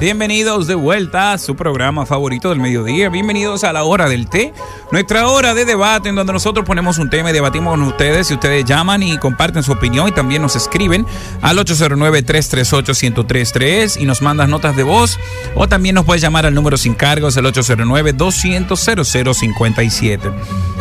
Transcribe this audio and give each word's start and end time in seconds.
Bienvenidos 0.00 0.66
de 0.66 0.74
vuelta 0.74 1.34
a 1.34 1.38
su 1.38 1.54
programa 1.56 2.06
favorito 2.06 2.48
del 2.48 2.58
mediodía. 2.58 3.10
Bienvenidos 3.10 3.64
a 3.64 3.74
la 3.74 3.84
hora 3.84 4.08
del 4.08 4.30
té, 4.30 4.54
nuestra 4.90 5.28
hora 5.28 5.52
de 5.52 5.66
debate 5.66 6.08
en 6.08 6.14
donde 6.14 6.32
nosotros 6.32 6.64
ponemos 6.64 6.96
un 6.96 7.10
tema 7.10 7.28
y 7.28 7.34
debatimos 7.34 7.72
con 7.72 7.82
ustedes. 7.82 8.30
Y 8.30 8.34
ustedes 8.34 8.64
llaman 8.64 9.02
y 9.02 9.18
comparten 9.18 9.62
su 9.62 9.72
opinión 9.72 10.08
y 10.08 10.12
también 10.12 10.40
nos 10.40 10.56
escriben 10.56 11.04
al 11.42 11.58
809-338-1033 11.58 14.00
y 14.00 14.06
nos 14.06 14.22
mandas 14.22 14.48
notas 14.48 14.74
de 14.74 14.84
voz. 14.84 15.18
O 15.54 15.68
también 15.68 15.96
nos 15.96 16.06
puedes 16.06 16.22
llamar 16.22 16.46
al 16.46 16.54
número 16.54 16.78
sin 16.78 16.94
cargos, 16.94 17.36
el 17.36 17.44
809-200-0057. 17.44 20.32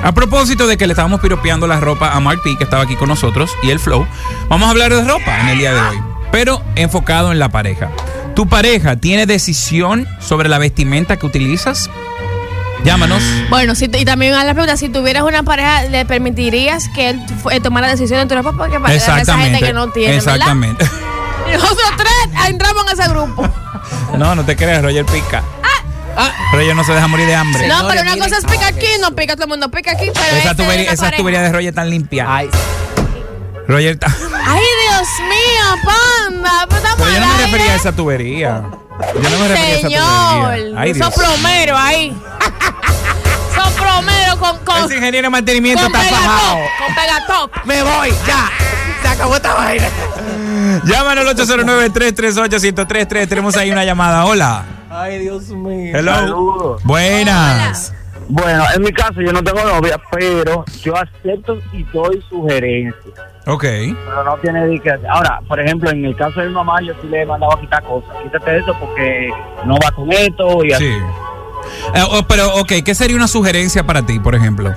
A 0.01 0.13
propósito 0.13 0.65
de 0.65 0.77
que 0.77 0.87
le 0.87 0.93
estábamos 0.93 1.19
piropeando 1.19 1.67
la 1.67 1.81
ropa 1.81 2.13
a 2.13 2.21
Mark 2.21 2.39
P, 2.41 2.55
que 2.57 2.63
estaba 2.63 2.83
aquí 2.83 2.95
con 2.95 3.09
nosotros, 3.09 3.51
y 3.63 3.71
el 3.71 3.79
Flow, 3.79 4.07
vamos 4.47 4.67
a 4.67 4.69
hablar 4.71 4.95
de 4.95 5.03
ropa 5.03 5.41
en 5.41 5.49
el 5.49 5.57
día 5.57 5.73
de 5.73 5.81
hoy, 5.81 5.97
pero 6.31 6.61
enfocado 6.75 7.33
en 7.33 7.39
la 7.39 7.49
pareja. 7.49 7.91
¿Tu 8.39 8.47
pareja 8.47 8.95
tiene 8.95 9.25
decisión 9.25 10.07
sobre 10.21 10.47
la 10.47 10.59
vestimenta 10.59 11.17
que 11.17 11.25
utilizas? 11.25 11.89
Llámanos. 12.85 13.21
Bueno, 13.49 13.75
si, 13.75 13.91
y 13.93 14.05
también 14.05 14.33
a 14.33 14.45
la 14.45 14.53
pregunta, 14.53 14.77
si 14.77 14.87
tuvieras 14.87 15.23
una 15.23 15.43
pareja, 15.43 15.83
¿le 15.89 16.05
permitirías 16.05 16.87
que 16.95 17.09
él 17.09 17.21
eh, 17.51 17.59
tomara 17.59 17.89
decisiones 17.89 18.21
en 18.21 18.29
tu 18.29 18.35
ropa? 18.35 18.53
Porque 18.57 18.79
para 18.79 18.93
esa 18.93 19.19
Exactamente. 19.19 19.57
gente 19.57 19.65
que 19.65 19.73
no 19.73 19.89
tiene, 19.89 20.15
Exactamente. 20.15 20.85
¿verdad? 21.45 21.59
Nosotros 21.59 21.91
tres 21.97 22.47
entramos 22.47 22.85
en 22.85 22.97
ese 22.97 23.09
grupo. 23.09 23.49
No, 24.17 24.33
no 24.35 24.45
te 24.45 24.55
creas, 24.55 24.83
Roger 24.83 25.03
pica. 25.03 25.43
Roger 26.53 26.75
no 26.77 26.85
se 26.85 26.93
deja 26.93 27.07
morir 27.09 27.25
de 27.27 27.35
hambre. 27.35 27.67
no, 27.67 27.89
pero 27.89 28.03
una 28.03 28.15
cosa 28.15 28.37
es 28.37 28.45
pica 28.45 28.67
aquí, 28.67 28.87
no 29.01 29.13
pica, 29.17 29.33
todo 29.33 29.47
el 29.47 29.49
mundo 29.49 29.69
pica 29.69 29.91
aquí, 29.91 30.11
pero 30.13 30.37
Esa 30.37 30.51
este 30.51 30.93
esa 30.93 31.11
tubería 31.11 31.41
de 31.41 31.51
Roger 31.51 31.75
tan 31.75 31.89
limpia. 31.89 32.25
Ay, 32.25 32.49
Roger 33.67 33.95
está. 33.95 34.07
Ay, 34.45 34.63
Dios 34.99 35.19
mío, 35.21 35.63
panda, 35.85 36.65
pero 36.67 36.77
estamos 36.77 36.97
Pero 36.97 37.11
yo 37.13 37.19
no 37.21 37.25
al 37.25 37.37
me 37.37 37.45
refería 37.45 37.71
a 37.71 37.75
esa 37.75 37.91
tubería. 37.93 38.63
Yo 39.15 39.29
no 39.29 39.37
me 39.39 39.47
refería 39.47 39.63
a 39.63 39.77
esa 39.77 39.87
Señor, 39.87 40.43
tubería. 40.43 40.81
Ay, 40.81 40.93
Dios. 40.93 41.07
soplomero 41.07 41.77
ahí. 41.77 42.21
soplomero 43.55 44.37
con, 44.39 44.57
con, 44.65 44.83
Ese 44.83 44.95
ingeniero 44.97 45.27
de 45.27 45.29
mantenimiento 45.29 45.83
con 45.83 45.95
está 45.95 46.15
fajado. 46.15 46.57
con 46.85 46.95
pegatop. 46.95 47.65
me 47.65 47.81
voy, 47.81 48.13
ya. 48.27 48.49
Se 49.01 49.07
acabó 49.07 49.37
esta 49.37 49.53
vaina. 49.53 49.87
Llámanos 50.83 51.25
al 51.25 51.37
809-338-1033. 51.37 53.29
Tenemos 53.29 53.55
ahí 53.55 53.71
una 53.71 53.85
llamada. 53.85 54.25
Hola. 54.25 54.65
Ay, 54.89 55.19
Dios 55.19 55.47
mío. 55.47 55.97
Hello. 55.97 56.13
Saludos. 56.13 56.83
Buenas. 56.83 57.93
Bueno, 58.29 58.63
en 58.75 58.81
mi 58.83 58.91
caso 58.91 59.21
yo 59.21 59.33
no 59.33 59.43
tengo 59.43 59.63
novia, 59.63 59.99
pero 60.11 60.63
yo 60.81 60.95
acepto 60.95 61.59
y 61.73 61.83
doy 61.91 62.23
sugerencias. 62.29 63.15
Ok. 63.47 63.63
Pero 63.63 64.23
no 64.23 64.37
tiene 64.37 64.77
hacer. 64.77 65.07
Ahora, 65.09 65.41
por 65.47 65.59
ejemplo, 65.59 65.89
en 65.89 66.05
el 66.05 66.15
caso 66.15 66.39
de 66.39 66.47
mi 66.47 66.53
mamá, 66.53 66.79
yo 66.81 66.93
sí 67.01 67.07
le 67.07 67.23
he 67.23 67.25
mandado 67.25 67.53
a 67.53 67.59
quitar 67.59 67.83
cosas. 67.83 68.09
Quítate 68.21 68.57
eso 68.57 68.75
porque 68.79 69.31
no 69.65 69.75
va 69.83 69.91
con 69.95 70.11
esto 70.11 70.63
y 70.63 70.71
así. 70.71 70.85
Sí. 70.85 70.93
Eh, 71.95 72.03
oh, 72.11 72.21
pero, 72.27 72.53
ok, 72.55 72.71
¿qué 72.85 72.93
sería 72.93 73.15
una 73.15 73.27
sugerencia 73.27 73.83
para 73.83 74.03
ti, 74.03 74.19
por 74.19 74.35
ejemplo? 74.35 74.75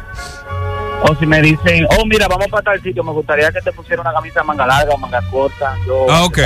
O 1.05 1.17
si 1.17 1.27
me 1.27 1.41
dicen, 1.42 1.86
oh, 1.98 2.06
mira, 2.06 2.28
vamos 2.28 2.47
para 2.48 2.62
tal 2.62 2.83
sitio, 2.83 3.03
me 3.03 3.11
gustaría 3.12 3.50
que 3.50 3.61
te 3.61 3.72
pusiera 3.72 4.00
una 4.03 4.12
camisa 4.12 4.42
manga 4.45 4.67
larga 4.67 4.92
o 4.95 4.98
manga 4.98 5.20
corta. 5.31 5.75
Yo 5.86 6.06
Ah, 6.08 6.25
ok. 6.25 6.39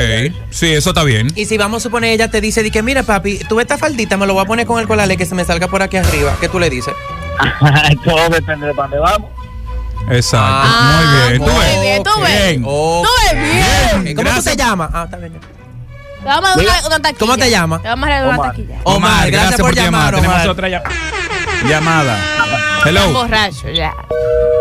Sí, 0.50 0.72
eso 0.72 0.90
está 0.90 1.02
bien. 1.04 1.28
Y 1.36 1.44
si 1.44 1.58
vamos 1.58 1.82
a 1.82 1.84
suponer, 1.84 2.10
ella 2.12 2.30
te 2.30 2.40
dice, 2.40 2.62
di 2.62 2.70
que 2.70 2.82
mira, 2.82 3.02
papi, 3.02 3.38
tú 3.48 3.60
esta 3.60 3.76
faldita 3.76 4.16
me 4.16 4.26
lo 4.26 4.32
voy 4.34 4.42
a 4.44 4.46
poner 4.46 4.66
con 4.66 4.80
el 4.80 4.86
colale 4.88 5.16
que 5.16 5.26
se 5.26 5.34
me 5.34 5.44
salga 5.44 5.68
por 5.68 5.82
aquí 5.82 5.98
arriba. 5.98 6.34
¿Qué 6.40 6.48
tú 6.48 6.58
le 6.58 6.70
dices? 6.70 6.94
Todo 8.04 8.28
depende 8.30 8.66
de 8.68 8.74
para 8.74 8.88
dónde 8.88 8.98
vamos. 8.98 9.30
Exacto. 10.10 10.46
Ah, 10.48 11.02
muy 11.02 11.28
bien. 11.30 11.44
¿Tú 11.44 11.50
muy 11.52 11.64
ves? 11.64 11.80
bien, 11.80 12.02
tú 12.02 12.10
ves. 12.22 12.42
Bien. 12.48 12.62
Ok. 12.64 13.06
Tú 13.06 13.10
ves 13.22 13.42
bien. 13.42 14.16
¿Cómo 14.16 14.28
tú 14.28 14.34
Gracias. 14.34 14.56
te 14.56 14.62
llamas? 14.62 14.90
Ah, 14.94 15.02
está 15.04 15.16
bien. 15.18 15.32
Te 15.32 16.24
vamos 16.24 16.50
a 16.50 16.56
dar 16.56 16.64
una, 16.64 16.86
una 16.86 16.98
taquilla. 17.00 17.18
¿Cómo 17.18 17.36
te 17.36 17.50
llamas? 17.50 17.82
Te 17.82 17.88
vamos 17.88 18.08
a 18.08 18.12
dar 18.12 18.24
una 18.26 18.34
Omar. 18.36 18.50
taquilla. 18.50 18.76
Omar, 18.84 19.30
gracias, 19.30 19.60
por, 19.60 19.74
llamar, 19.74 20.14
Tenemos 20.14 20.34
Omar. 20.36 20.48
otra 20.48 20.68
llamada. 20.68 20.94
Llamada. 21.68 22.18
Hello. 22.84 23.12
borrachos 23.12 23.74
ya. 23.76 23.92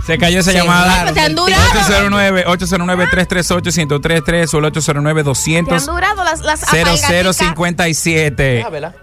Se 0.05 0.17
cayó 0.17 0.39
esa 0.39 0.51
Sí, 0.51 0.57
llamada. 0.57 0.85
claro. 0.85 1.13
Te 1.13 1.19
han 1.19 1.25
del 1.27 1.35
durado. 1.35 1.63
809 1.71 2.43
809 2.47 3.07
338 3.09 3.71
1033 3.99 4.53
o 4.53 4.57
el 4.59 4.65
809 4.65 5.13
Te 5.15 5.19
han 5.19 5.25
200 5.25 5.85
durado 5.85 6.23
las, 6.23 6.41
las 6.41 6.63
apagaticas. 6.63 7.09
0057. 7.37 8.63
Ah, 8.65 8.69
¿verdad? 8.69 8.95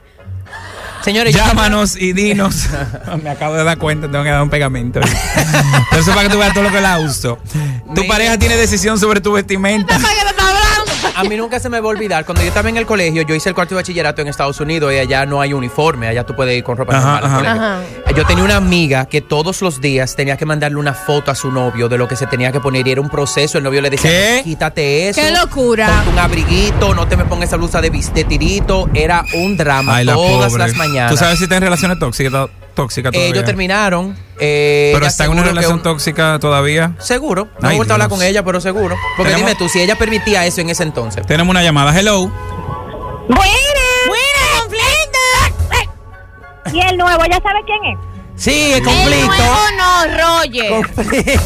Señores, 1.05 1.35
Llámanos 1.35 1.97
y 1.97 2.13
dinos. 2.13 2.69
Me 3.25 3.31
acabo 3.31 3.55
de 3.57 3.65
dar 3.65 3.77
cuenta, 3.77 4.09
tengo 4.09 4.23
que 4.23 4.31
dar 4.31 4.41
un 4.43 4.51
pegamento. 4.51 5.01
Eso 5.93 6.11
para 6.13 6.23
que 6.23 6.29
tú 6.33 6.39
veas 6.39 6.55
todo 6.55 6.63
lo 6.63 6.71
que 6.71 6.81
la 6.81 7.01
uso. 7.01 7.39
Tu 7.95 8.07
pareja 8.07 8.39
tiene 8.39 8.57
decisión 8.57 8.99
sobre 9.01 9.21
tu 9.21 9.33
vestimenta. 9.33 9.99
A 11.15 11.25
mí 11.25 11.37
nunca 11.37 11.61
se 11.61 11.69
me 11.69 11.81
va 11.81 11.87
a 11.87 11.91
olvidar. 11.91 12.25
Cuando 12.25 12.43
yo 12.43 12.49
estaba 12.49 12.69
en 12.69 12.77
el 12.77 12.87
colegio, 12.87 13.23
yo 13.23 13.35
hice 13.35 13.49
el 13.51 13.55
cuarto 13.55 13.75
de 13.75 13.81
bachillerato 13.81 14.23
en 14.23 14.29
Estados 14.29 14.61
Unidos 14.61 14.93
y 14.93 14.99
allá 14.99 15.27
no 15.27 15.41
hay 15.41 15.53
uniforme. 15.53 16.09
Allá 16.09 16.25
tú 16.25 16.35
puedes 16.35 16.57
ir 16.57 16.65
con 16.65 16.77
ropa 16.77 16.97
Ajá, 16.97 17.21
normal. 17.21 17.47
ajá. 17.47 17.81
Yo 18.17 18.27
tenía 18.27 18.45
una 18.45 18.57
amiga 18.57 19.07
que 19.07 19.21
todos 19.21 19.63
los 19.63 19.81
días 19.81 20.15
tenía 20.17 20.37
que 20.37 20.45
mandarle 20.47 20.79
una 20.79 20.95
foto 20.95 21.31
a 21.31 21.35
su 21.35 21.51
novio 21.51 21.89
de 21.89 21.99
lo 21.99 22.09
que 22.09 22.17
se 22.17 22.27
tenía 22.27 22.53
que 22.53 22.61
poner 22.61 22.87
y 22.87 22.93
era 22.93 23.01
un 23.01 23.09
proceso. 23.09 23.59
El 23.59 23.65
novio 23.65 23.81
le 23.81 23.91
decía, 23.91 24.11
¿Qué? 24.11 24.41
quítate 24.45 25.09
eso. 25.09 25.21
¡Qué 25.21 25.31
locura! 25.31 25.87
Ponte 25.89 26.11
un 26.11 26.19
abriguito, 26.19 26.95
no 26.95 27.07
te 27.09 27.17
me 27.17 27.25
pongas 27.25 27.49
esa 27.49 27.57
blusa 27.57 27.81
de, 27.81 27.91
tirito. 27.91 28.89
Era 28.95 29.25
un 29.35 29.57
drama 29.57 29.97
Ay, 29.97 30.05
la 30.05 30.15
todas 30.15 30.49
pobre. 30.53 30.65
las 30.67 30.77
mañanas. 30.77 31.11
¿Tú 31.11 31.17
sabes 31.17 31.39
si 31.39 31.45
está 31.45 31.57
en 31.57 31.63
relaciones 31.63 31.99
tóxicas? 31.99 32.49
todavía? 32.75 33.27
Ellos 33.27 33.45
terminaron. 33.45 34.17
Eh, 34.39 34.91
Pero 34.95 35.07
está 35.07 35.25
en 35.27 35.31
una 35.33 35.43
relación 35.45 35.75
un- 35.75 35.83
tóxica 35.83 36.39
todavía. 36.41 36.93
Seguro. 36.99 37.49
No 37.61 37.69
Ay, 37.69 37.75
he 37.75 37.77
vuelto 37.77 37.93
a 37.93 37.97
hablar 37.97 38.09
con 38.09 38.23
ella, 38.23 38.43
pero 38.45 38.61
seguro. 38.61 38.97
Porque 39.17 39.33
Tenemos- 39.33 39.51
dime 39.51 39.59
tú, 39.59 39.69
si 39.69 39.81
ella 39.81 39.97
permitía 39.97 40.45
eso 40.47 40.61
en 40.61 40.71
ese 40.71 40.83
entonces. 40.83 41.25
Tenemos 41.27 41.51
una 41.51 41.63
llamada. 41.63 41.97
Hello. 41.99 42.31
Y 46.73 46.81
el 46.81 46.97
nuevo, 46.97 47.23
¿ya 47.27 47.39
sabe 47.43 47.61
quién 47.67 47.85
es? 47.93 47.99
Sí, 48.35 48.73
el 48.73 48.79
El 48.79 48.85
conflicto. 48.85 49.27
nuevo 49.27 49.57
no, 49.77 50.05
Roger. 50.17 50.73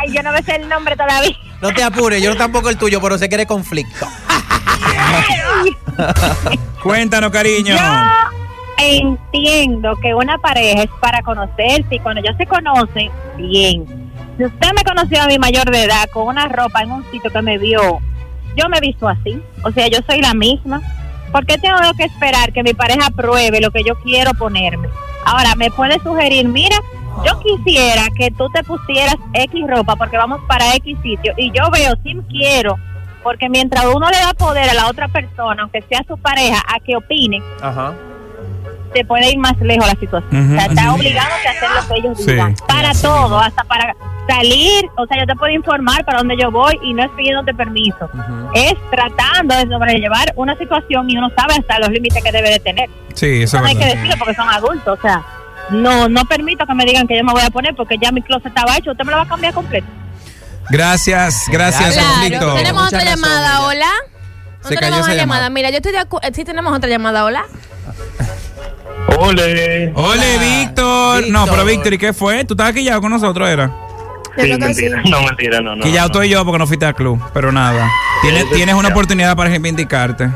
Ay, 0.00 0.12
yo 0.14 0.22
no 0.22 0.30
me 0.32 0.40
sé 0.42 0.54
el 0.56 0.68
nombre 0.68 0.94
todavía. 0.96 1.36
No 1.60 1.72
te 1.74 1.82
apures, 1.82 2.22
yo 2.22 2.36
tampoco 2.36 2.68
el 2.70 2.78
tuyo, 2.78 3.00
pero 3.00 3.18
sé 3.18 3.28
que 3.28 3.34
eres 3.34 3.46
conflicto. 3.48 4.06
Cuéntanos, 6.82 7.30
cariño. 7.32 7.74
Yo 7.74 7.80
entiendo 8.78 9.96
que 10.00 10.14
una 10.14 10.38
pareja 10.38 10.82
es 10.82 10.90
para 11.00 11.22
conocerse 11.22 11.96
y 11.96 11.98
cuando 11.98 12.22
ya 12.22 12.36
se 12.36 12.46
conocen, 12.46 13.10
bien. 13.36 13.84
Si 14.36 14.44
usted 14.44 14.68
me 14.74 14.84
conoció 14.84 15.22
a 15.22 15.26
mi 15.26 15.38
mayor 15.38 15.70
de 15.70 15.84
edad 15.84 16.08
con 16.12 16.28
una 16.28 16.46
ropa 16.46 16.82
en 16.82 16.92
un 16.92 17.04
sitio 17.10 17.30
que 17.30 17.42
me 17.42 17.58
vio, 17.58 18.00
yo 18.56 18.68
me 18.68 18.78
he 18.78 18.80
visto 18.80 19.08
así. 19.08 19.42
O 19.64 19.72
sea, 19.72 19.88
yo 19.88 19.98
soy 20.06 20.20
la 20.20 20.34
misma. 20.34 20.80
¿Por 21.32 21.44
qué 21.44 21.58
tengo 21.58 21.76
que 21.96 22.04
esperar 22.04 22.52
que 22.52 22.62
mi 22.62 22.72
pareja 22.72 23.10
pruebe 23.10 23.60
lo 23.60 23.70
que 23.70 23.82
yo 23.84 23.94
quiero 23.96 24.32
ponerme? 24.34 24.88
Ahora, 25.24 25.54
me 25.56 25.70
puede 25.70 25.98
sugerir, 26.00 26.48
mira, 26.48 26.76
yo 27.24 27.38
quisiera 27.40 28.06
que 28.16 28.30
tú 28.30 28.48
te 28.50 28.62
pusieras 28.62 29.16
X 29.34 29.66
ropa 29.68 29.96
porque 29.96 30.16
vamos 30.16 30.40
para 30.46 30.74
X 30.76 30.96
sitio 31.02 31.34
y 31.36 31.50
yo 31.50 31.70
veo, 31.70 31.94
sí 32.02 32.16
quiero, 32.28 32.76
porque 33.22 33.48
mientras 33.48 33.84
uno 33.86 34.08
le 34.08 34.18
da 34.18 34.32
poder 34.34 34.70
a 34.70 34.74
la 34.74 34.88
otra 34.88 35.08
persona, 35.08 35.62
aunque 35.62 35.82
sea 35.82 36.02
su 36.06 36.16
pareja, 36.16 36.62
a 36.66 36.80
que 36.80 36.96
opine, 36.96 37.42
Ajá. 37.60 37.92
Se 38.94 39.04
puede 39.04 39.30
ir 39.32 39.38
más 39.38 39.58
lejos 39.60 39.86
la 39.86 39.94
situación. 39.98 40.52
O 40.52 40.54
sea, 40.56 40.66
está 40.66 40.92
obligado 40.94 41.28
a 41.32 41.50
hacer 41.50 41.70
lo 41.70 41.88
que 41.88 41.94
ellos 42.00 42.18
Sí, 42.18 42.30
digan. 42.32 42.54
Para 42.66 42.92
todo, 42.92 43.38
hasta 43.38 43.64
para 43.64 43.94
salir. 44.28 44.84
O 44.96 45.06
sea, 45.06 45.18
yo 45.20 45.26
te 45.26 45.34
puedo 45.36 45.52
informar 45.52 46.04
para 46.04 46.18
dónde 46.18 46.36
yo 46.40 46.50
voy 46.50 46.78
y 46.82 46.92
no 46.94 47.02
es 47.04 47.10
pidiéndote 47.16 47.54
permiso. 47.54 48.08
Es 48.54 48.74
tratando 48.90 49.54
de 49.54 49.66
sobrellevar 49.68 50.32
una 50.36 50.56
situación 50.58 51.08
y 51.10 51.16
uno 51.16 51.28
sabe 51.36 51.54
hasta 51.58 51.78
los 51.78 51.90
límites 51.90 52.22
que 52.22 52.32
debe 52.32 52.50
de 52.50 52.58
tener. 52.60 52.88
Sí, 53.14 53.42
eso 53.42 53.56
Eso 53.56 53.60
no 53.60 53.66
hay 53.66 53.76
que 53.76 53.86
decirlo 53.86 54.14
porque 54.18 54.34
son 54.34 54.48
adultos. 54.48 54.98
O 54.98 55.02
sea, 55.02 55.22
no 55.70 56.08
no 56.08 56.24
permito 56.24 56.66
que 56.66 56.74
me 56.74 56.84
digan 56.84 57.06
que 57.06 57.16
yo 57.16 57.24
me 57.24 57.32
voy 57.32 57.42
a 57.42 57.50
poner 57.50 57.74
porque 57.74 57.96
ya 58.00 58.10
mi 58.12 58.22
closet 58.22 58.46
estaba 58.46 58.76
hecho. 58.76 58.90
Usted 58.92 59.04
me 59.04 59.10
lo 59.12 59.18
va 59.18 59.22
a 59.24 59.28
cambiar 59.28 59.52
completo. 59.54 59.86
Gracias, 60.70 61.44
gracias, 61.50 61.94
Claro, 61.94 62.08
conflicto. 62.10 62.54
Tenemos 62.56 62.86
otra 62.86 62.98
razón, 63.00 63.14
llamada, 63.22 63.48
ella. 63.58 63.66
hola. 63.66 63.90
Se 64.60 64.74
cayó 64.74 64.80
tenemos 64.80 64.98
esa 64.98 65.06
una 65.06 65.14
llamada. 65.14 65.40
llamada. 65.40 65.50
Mira, 65.50 65.70
yo 65.70 65.76
estoy 65.76 65.92
de 65.92 65.98
acuerdo. 65.98 66.28
Sí, 66.34 66.44
tenemos 66.44 66.76
otra 66.76 66.88
llamada, 66.90 67.24
hola. 67.24 67.44
Ole. 69.18 69.92
Ole, 69.92 69.92
Hola, 69.94 70.24
Víctor. 70.40 71.28
No, 71.28 71.46
pero 71.46 71.64
Víctor, 71.64 71.92
¿y 71.94 71.98
qué 71.98 72.12
fue? 72.12 72.44
¿Tú 72.44 72.54
estabas 72.54 72.72
aquí 72.72 72.84
ya 72.84 73.00
con 73.00 73.10
nosotros, 73.10 73.48
era? 73.48 73.70
Que 74.36 74.56
mentira. 74.56 75.02
sí. 75.02 75.10
No, 75.10 75.22
mentira, 75.22 75.60
no, 75.60 75.74
no. 75.74 75.82
Que 75.82 75.90
ya 75.90 76.00
no. 76.02 76.06
estoy 76.06 76.28
yo 76.28 76.44
porque 76.44 76.58
no 76.58 76.66
fuiste 76.66 76.86
al 76.86 76.94
club, 76.94 77.20
pero 77.34 77.50
nada. 77.50 77.90
Tienes, 78.22 78.44
Sí, 78.44 78.54
tienes 78.54 78.74
una 78.76 78.88
oportunidad 78.90 79.36
para 79.36 79.50
reivindicarte. 79.50 80.28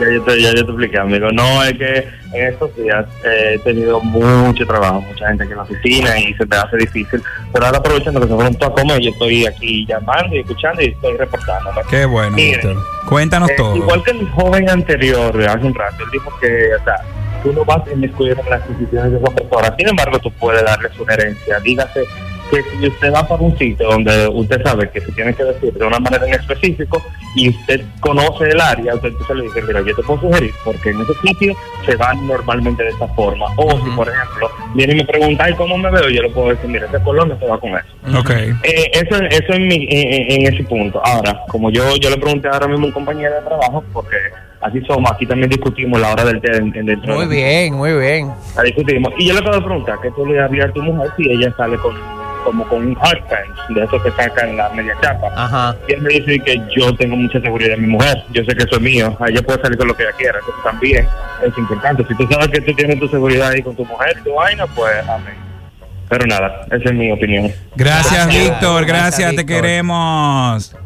Ya 0.00 0.06
yo, 0.14 0.22
te, 0.22 0.40
ya 0.40 0.48
yo 0.54 0.64
te 0.64 0.70
expliqué, 0.70 0.98
amigo. 0.98 1.30
No, 1.32 1.62
es 1.64 1.72
que 1.76 2.08
en 2.32 2.46
estos 2.46 2.74
días 2.76 3.04
eh, 3.24 3.54
he 3.56 3.58
tenido 3.58 4.00
mucho 4.00 4.64
trabajo, 4.64 5.00
mucha 5.02 5.26
gente 5.28 5.42
aquí 5.42 5.52
en 5.52 5.56
la 5.58 5.64
oficina 5.64 6.18
y 6.20 6.32
se 6.34 6.46
me 6.46 6.56
hace 6.56 6.76
difícil. 6.76 7.20
Pero 7.52 7.66
ahora 7.66 7.78
aprovechando 7.78 8.20
que 8.20 8.28
se 8.28 8.34
fueron 8.34 8.54
todos 8.54 8.72
a 8.72 8.80
comer, 8.80 9.00
yo 9.00 9.10
estoy 9.10 9.44
aquí 9.44 9.84
llamando 9.86 10.36
y 10.36 10.40
escuchando 10.40 10.80
y 10.80 10.86
estoy 10.86 11.16
reportándome. 11.16 11.80
Qué 11.90 12.04
bueno, 12.06 12.36
Víctor. 12.36 12.76
Cuéntanos 13.06 13.50
Eh, 13.50 13.54
todo. 13.56 13.76
Igual 13.76 14.02
que 14.04 14.12
el 14.12 14.28
joven 14.30 14.70
anterior, 14.70 15.36
hace 15.48 15.66
un 15.66 15.74
rato, 15.74 15.96
él 16.04 16.08
dijo 16.12 16.30
que, 16.40 16.68
o 16.80 16.84
sea, 16.84 16.96
tú 17.42 17.52
no 17.52 17.64
vas 17.64 17.86
a 17.86 17.92
inmiscuir 17.92 18.36
en 18.38 18.50
las 18.50 18.66
decisiones 18.68 19.12
de 19.12 19.18
esa 19.18 19.30
persona. 19.30 19.74
Sin 19.76 19.88
embargo, 19.88 20.18
tú 20.18 20.30
puedes 20.32 20.64
darle 20.64 20.88
sugerencia. 20.96 21.60
Dígase 21.60 22.04
que 22.50 22.62
si 22.78 22.86
usted 22.86 23.12
va 23.14 23.26
para 23.26 23.40
un 23.42 23.56
sitio 23.56 23.88
donde 23.88 24.28
usted 24.28 24.62
sabe 24.62 24.90
que 24.90 25.00
se 25.00 25.10
tiene 25.12 25.32
que 25.34 25.42
decir 25.42 25.72
de 25.72 25.86
una 25.86 25.98
manera 25.98 26.26
en 26.26 26.34
específico 26.34 27.02
y 27.34 27.48
usted 27.48 27.80
conoce 28.00 28.44
el 28.44 28.60
área, 28.60 28.94
usted 28.94 29.08
entonces 29.08 29.36
le 29.36 29.42
dice, 29.44 29.62
mira, 29.62 29.80
yo 29.80 29.96
te 29.96 30.02
puedo 30.02 30.20
sugerir 30.20 30.52
porque 30.62 30.90
en 30.90 31.00
ese 31.00 31.14
sitio 31.26 31.54
se 31.86 31.96
van 31.96 32.26
normalmente 32.26 32.82
de 32.82 32.90
esta 32.90 33.08
forma. 33.08 33.46
O 33.56 33.70
si, 33.82 33.90
por 33.96 34.06
ejemplo, 34.06 34.50
viene 34.74 34.92
y 34.92 34.96
me 34.96 35.04
pregunta, 35.06 35.44
"Ay, 35.44 35.54
¿cómo 35.54 35.78
me 35.78 35.90
veo? 35.90 36.10
Yo 36.10 36.20
le 36.22 36.28
puedo 36.28 36.50
decir, 36.50 36.68
mira, 36.68 36.86
ese 36.86 37.02
color 37.02 37.26
no 37.26 37.38
se 37.38 37.46
va 37.46 37.58
con 37.58 37.70
eso. 37.70 38.18
Ok. 38.20 38.30
Eh, 38.30 38.90
eso, 38.92 39.16
eso 39.30 39.52
en, 39.54 39.66
mi, 39.68 39.86
en, 39.90 40.42
en 40.46 40.52
ese 40.54 40.62
punto. 40.64 41.00
Ahora, 41.02 41.40
como 41.48 41.70
yo 41.70 41.96
yo 41.96 42.10
le 42.10 42.18
pregunté 42.18 42.48
ahora 42.48 42.68
mismo 42.68 42.84
a 42.84 42.88
un 42.88 42.92
compañero 42.92 43.34
de 43.34 43.40
trabajo, 43.40 43.82
porque 43.94 44.16
así 44.62 44.80
somos, 44.86 45.10
aquí 45.10 45.26
también 45.26 45.50
discutimos 45.50 46.00
la 46.00 46.12
hora 46.12 46.24
del 46.24 46.40
té 46.40 46.56
en- 46.56 46.74
en- 46.76 46.86
dentro 46.86 47.14
Muy 47.16 47.26
bien, 47.26 47.74
muy 47.74 47.92
bien. 47.92 48.30
La 48.56 48.62
discutimos. 48.62 49.12
Y 49.18 49.26
yo 49.28 49.34
le 49.34 49.40
acabo 49.40 49.56
de 49.56 49.62
preguntar, 49.62 49.98
¿qué 50.02 50.10
tú 50.12 50.24
le 50.26 50.40
harías 50.40 50.68
a 50.68 50.72
tu 50.72 50.82
mujer 50.82 51.10
si 51.16 51.30
ella 51.30 51.52
sale 51.56 51.76
con 51.78 51.94
como 52.44 52.66
con 52.66 52.84
un 52.84 52.96
hard 53.00 53.20
pants, 53.28 53.60
de 53.68 53.84
esos 53.84 54.02
que 54.02 54.10
sacan 54.10 54.56
la 54.56 54.68
media 54.70 54.96
chapa? 55.00 55.28
Ajá. 55.36 55.76
Y 55.86 55.92
él 55.92 56.02
me 56.02 56.08
dice 56.14 56.40
que 56.40 56.60
yo 56.76 56.92
tengo 56.96 57.14
mucha 57.14 57.40
seguridad 57.40 57.74
en 57.74 57.82
mi 57.82 57.86
mujer. 57.88 58.20
Yo 58.32 58.42
sé 58.44 58.56
que 58.56 58.64
eso 58.64 58.76
es 58.76 58.80
mío. 58.82 59.16
Ella 59.28 59.42
puede 59.42 59.62
salir 59.62 59.78
con 59.78 59.86
lo 59.86 59.94
que 59.94 60.02
ella 60.02 60.12
quiera. 60.18 60.38
Entonces 60.40 60.64
también 60.64 61.06
es 61.46 61.56
importante. 61.56 62.04
Si 62.08 62.14
tú 62.16 62.26
sabes 62.28 62.48
que 62.48 62.60
tú 62.62 62.74
tienes 62.74 62.98
tu 62.98 63.06
seguridad 63.06 63.50
ahí 63.50 63.62
con 63.62 63.76
tu 63.76 63.84
mujer, 63.84 64.20
tu 64.24 64.34
vaina, 64.34 64.66
pues 64.66 64.92
amén. 65.08 65.34
Pero 66.08 66.26
nada, 66.26 66.66
esa 66.66 66.88
es 66.90 66.92
mi 66.92 67.12
opinión. 67.12 67.50
Gracias, 67.76 68.26
Gracias. 68.26 68.28
Víctor. 68.28 68.86
Gracias, 68.86 68.86
Gracias, 68.86 69.30
te 69.30 69.36
Víctor. 69.36 69.56
queremos. 69.62 70.76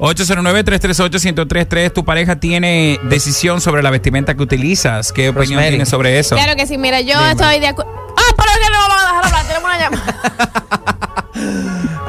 809-338-1033. 0.00 1.92
Tu 1.92 2.04
pareja 2.04 2.36
tiene 2.36 2.98
decisión 3.04 3.60
sobre 3.60 3.82
la 3.82 3.90
vestimenta 3.90 4.34
que 4.34 4.42
utilizas. 4.42 5.12
¿Qué 5.12 5.28
opinión 5.28 5.44
Rosemary. 5.58 5.68
tienes 5.70 5.88
sobre 5.88 6.18
eso? 6.18 6.34
Claro 6.36 6.56
que 6.56 6.66
sí, 6.66 6.78
mira, 6.78 7.00
yo 7.00 7.18
Dime. 7.18 7.30
estoy 7.32 7.60
de 7.60 7.68
acuerdo. 7.68 7.90
¡Ah, 8.16 8.34
pero 8.36 8.48
que 8.54 8.70
no 8.72 8.78
vamos 8.78 8.96
a 8.96 9.06
dejar 9.06 9.24
hablar! 9.26 9.44
Tenemos 9.46 9.64
una 9.64 9.78
llamada. 9.78 10.14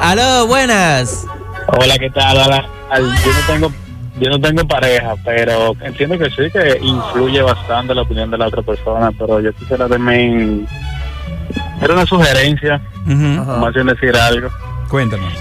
Aló, 0.00 0.46
buenas. 0.46 1.26
Hola, 1.68 1.98
¿qué 1.98 2.10
tal? 2.10 2.36
Hola. 2.38 2.66
Al- 2.90 3.14
Yo 3.24 3.32
no 3.32 3.40
tengo 3.46 3.72
yo 4.20 4.28
no 4.30 4.38
tengo 4.40 4.64
pareja, 4.68 5.14
pero 5.24 5.74
entiendo 5.80 6.18
que 6.18 6.26
sí 6.26 6.50
que 6.52 6.78
influye 6.82 7.40
bastante 7.42 7.94
la 7.94 8.02
opinión 8.02 8.30
de 8.30 8.36
la 8.38 8.46
otra 8.48 8.60
persona, 8.62 9.10
pero 9.18 9.40
yo 9.40 9.52
quisiera 9.54 9.88
también 9.88 10.68
era 11.80 11.94
una 11.94 12.04
sugerencia. 12.06 12.74
Ajá. 13.06 13.56
más 13.56 13.72
bien 13.74 13.86
decir 13.86 14.14
algo. 14.14 14.48
Cuéntanos. 14.88 15.32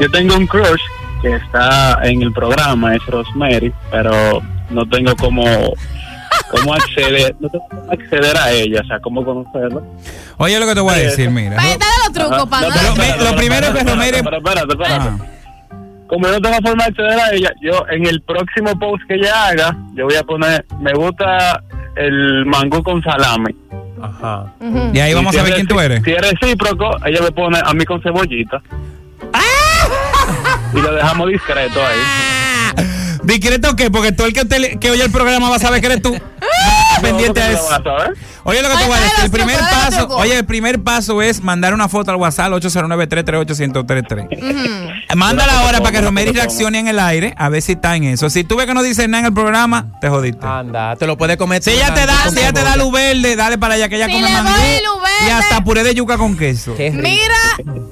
Yo 0.00 0.10
tengo 0.10 0.34
un 0.36 0.46
crush 0.48 0.80
que 1.22 1.34
está 1.36 1.98
en 2.04 2.22
el 2.22 2.32
programa, 2.32 2.94
es 2.94 3.04
Rosemary, 3.06 3.72
pero 3.90 4.40
no 4.70 4.86
tengo 4.88 5.14
cómo 5.16 5.44
cómo 6.50 6.74
acceder, 6.74 7.34
no 7.40 7.48
tengo 7.48 7.64
cómo 7.68 7.92
acceder 7.92 8.36
a 8.36 8.50
ella, 8.52 8.80
o 8.82 8.86
sea, 8.86 9.00
cómo 9.00 9.24
conocerla. 9.24 9.80
Oye, 10.38 10.58
lo 10.60 10.66
que 10.66 10.74
te 10.74 10.80
voy 10.80 10.92
a 10.92 10.96
Sí, 10.96 11.02
decir, 11.02 11.30
mira. 11.30 11.56
Dale 11.56 11.76
los 12.04 12.12
trucos, 12.12 12.48
pero- 12.50 13.30
lo 13.30 13.36
primero 13.36 13.72
que 13.74 13.80
Rosemary- 13.84 14.22
pero 14.24 14.36
espérate, 14.38 14.72
espérate. 14.72 15.08
Ah. 15.10 15.18
como 16.06 16.26
yo 16.26 16.32
no 16.32 16.40
tengo 16.40 16.56
forma 16.62 16.84
de 16.84 16.90
acceder 16.90 17.20
a 17.20 17.30
ella, 17.32 17.50
yo 17.60 17.84
en 17.90 18.06
el 18.06 18.22
próximo 18.22 18.78
post 18.78 19.02
que 19.08 19.14
ella 19.16 19.48
haga, 19.48 19.76
yo 19.94 20.04
voy 20.06 20.14
a 20.16 20.22
poner, 20.22 20.64
me 20.80 20.92
gusta 20.94 21.62
el 21.96 22.46
mangú 22.46 22.82
con 22.82 23.02
salami. 23.02 23.54
Ajá. 24.00 24.46
Y 24.92 25.00
ahí 25.00 25.12
vamos 25.12 25.34
Y 25.34 25.38
a 25.38 25.42
ver 25.42 25.54
quién 25.54 25.66
tú 25.66 25.78
eres. 25.80 26.02
Si 26.04 26.12
es 26.12 26.20
recíproco, 26.22 26.88
ella 27.04 27.20
me 27.20 27.32
pone 27.32 27.58
a 27.62 27.74
mí 27.74 27.84
con 27.84 28.00
cebollita. 28.00 28.62
¡Ah! 30.78 30.80
Y 30.80 30.82
lo 30.82 30.94
dejamos 30.94 31.28
discreto 31.28 31.80
ahí. 31.80 32.86
¿Discreto 33.24 33.76
qué? 33.76 33.90
Porque 33.90 34.12
todo 34.12 34.26
el 34.26 34.32
que, 34.32 34.44
te- 34.44 34.78
que 34.78 34.90
oye 34.90 35.02
el 35.04 35.10
programa 35.10 35.50
va 35.50 35.56
a 35.56 35.58
saber 35.58 35.80
que 35.80 35.86
eres 35.86 36.02
tú. 36.02 36.16
Pendiente 37.02 37.42
a 37.42 37.52
¿Cómo 37.52 37.68
que 37.68 37.84
eso. 37.84 38.14
Oye, 38.44 38.62
lo 38.62 38.70
que 38.70 38.76
te 38.78 38.84
voy 38.86 38.96
a 38.96 39.00
decir, 39.00 39.24
el 39.24 39.30
primer 39.30 39.58
paso, 39.58 40.08
oye, 40.16 40.36
el 40.38 40.44
primer 40.46 40.82
paso 40.82 41.20
es 41.22 41.42
mandar 41.42 41.74
una 41.74 41.88
foto 41.88 42.10
al 42.10 42.16
WhatsApp 42.16 42.50
809-338-1033. 42.52 44.26
Ujú. 44.38 45.16
Mándala 45.16 45.52
Una 45.52 45.52
foto 45.52 45.66
ahora 45.66 45.78
para 45.80 45.92
que 45.92 46.00
Romero 46.00 46.32
reaccione 46.32 46.78
en 46.78 46.88
el 46.88 46.98
aire, 46.98 47.34
a 47.36 47.48
ver 47.50 47.62
si 47.62 47.72
está 47.72 47.94
en 47.96 48.04
eso. 48.04 48.30
Si 48.30 48.44
tú 48.44 48.56
ves 48.56 48.66
que 48.66 48.74
no 48.74 48.82
dice 48.82 49.06
nada 49.06 49.20
en 49.20 49.26
el 49.26 49.34
programa, 49.34 49.86
te 50.00 50.08
jodiste. 50.08 50.44
Anda, 50.46 50.96
te 50.96 51.06
lo 51.06 51.16
puede 51.16 51.36
comer. 51.36 51.62
Si 51.62 51.70
ella 51.70 51.92
te 51.94 52.06
da, 52.06 52.30
si 52.30 52.38
ella 52.38 52.52
te 52.52 52.62
da 52.64 52.76
luz 52.76 52.90
verde, 52.92 53.36
dale 53.36 53.58
para 53.58 53.74
allá 53.74 53.88
que 53.88 53.96
ella 53.96 54.06
come 54.06 54.22
mangú 54.22 54.50
y 55.26 55.30
hasta 55.30 55.62
puré 55.62 55.84
de 55.84 55.94
yuca 55.94 56.16
con 56.16 56.36
queso. 56.36 56.74
Mira, 56.78 57.36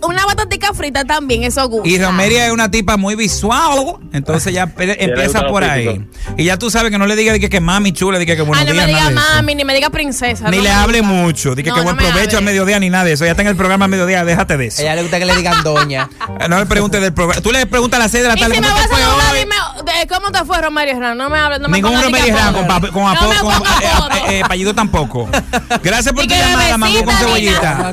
una 0.03 0.25
batatica 0.66 0.74
frita 0.74 1.04
también, 1.04 1.42
eso 1.44 1.68
gusta. 1.68 1.88
Y 1.88 1.98
Romeria 1.98 2.46
es 2.46 2.52
una 2.52 2.70
tipa 2.70 2.96
muy 2.96 3.14
visual, 3.14 3.96
entonces 4.12 4.52
ya 4.52 4.72
empieza 4.78 5.46
por 5.46 5.64
ahí. 5.64 6.06
Y 6.36 6.44
ya 6.44 6.56
tú 6.56 6.70
sabes 6.70 6.90
que 6.90 6.98
no 6.98 7.06
le 7.06 7.16
digas 7.16 7.38
que, 7.38 7.48
que 7.48 7.60
mami 7.60 7.92
chula, 7.92 8.18
que, 8.18 8.26
que 8.26 8.42
buenos 8.42 8.58
Ah, 8.60 8.64
no 8.64 8.70
me 8.70 8.72
días, 8.74 8.86
diga 8.86 9.08
de 9.08 9.14
eso. 9.14 9.34
mami, 9.34 9.54
ni 9.54 9.64
me 9.64 9.74
diga 9.74 9.90
princesa. 9.90 10.50
Ni 10.50 10.58
no 10.58 10.62
le 10.62 10.68
me 10.68 10.74
hable 10.74 11.00
gusta. 11.00 11.14
mucho, 11.14 11.54
que, 11.56 11.62
No, 11.62 11.74
que 11.74 11.80
buen 11.82 11.96
me 11.96 12.02
provecho 12.04 12.38
al 12.38 12.44
mediodía 12.44 12.78
ni 12.78 12.90
nada 12.90 13.04
de 13.04 13.12
eso. 13.12 13.24
Ya 13.24 13.30
está 13.32 13.42
en 13.42 13.48
el 13.48 13.56
programa 13.56 13.84
al 13.86 13.90
mediodía, 13.90 14.24
déjate 14.24 14.56
de 14.56 14.64
A 14.64 14.68
eso. 14.68 14.82
ella 14.82 14.94
le 14.96 15.02
gusta 15.02 15.18
que 15.18 15.24
le 15.26 15.36
digan 15.36 15.62
doña. 15.62 16.08
No 16.48 16.58
le 16.60 16.66
preguntes 16.66 17.00
del 17.00 17.12
programa. 17.12 17.40
Tú 17.40 17.50
le 17.50 17.66
preguntas 17.66 17.98
a 17.98 18.02
las 18.04 18.12
6 18.12 18.22
de 18.22 18.28
la 18.28 18.36
Y 18.36 18.40
tarde 18.40 18.54
si 18.54 18.60
me 18.60 18.66
cómo 18.68 18.78
vas 18.78 18.88
te 18.88 18.94
a 18.94 18.96
fue 18.96 19.04
saludar, 19.04 19.32
hoy. 19.32 19.38
dime 19.40 20.06
cómo 20.08 20.30
te 20.30 20.44
fue 20.44 20.60
Romario 20.60 20.94
Herrán. 20.96 21.18
No 21.18 21.28
me 21.28 21.38
hables, 21.38 21.60
no 21.60 21.68
me 21.68 21.80
Ningún 21.80 22.12
que 22.12 22.28
Herrán, 22.28 22.54
con, 22.54 22.66
con, 22.66 22.82
me 22.82 22.90
con, 22.90 23.02
eh, 23.04 23.16
apodo. 23.16 24.10
eh, 24.14 24.38
eh, 24.38 24.42
apellido 24.44 24.74
tampoco. 24.74 25.28
Gracias 25.82 26.14
por 26.14 26.26
tu 26.26 26.34
llamada, 26.34 26.78
Mango 26.78 27.04
con 27.04 27.14
cebollita. 27.16 27.92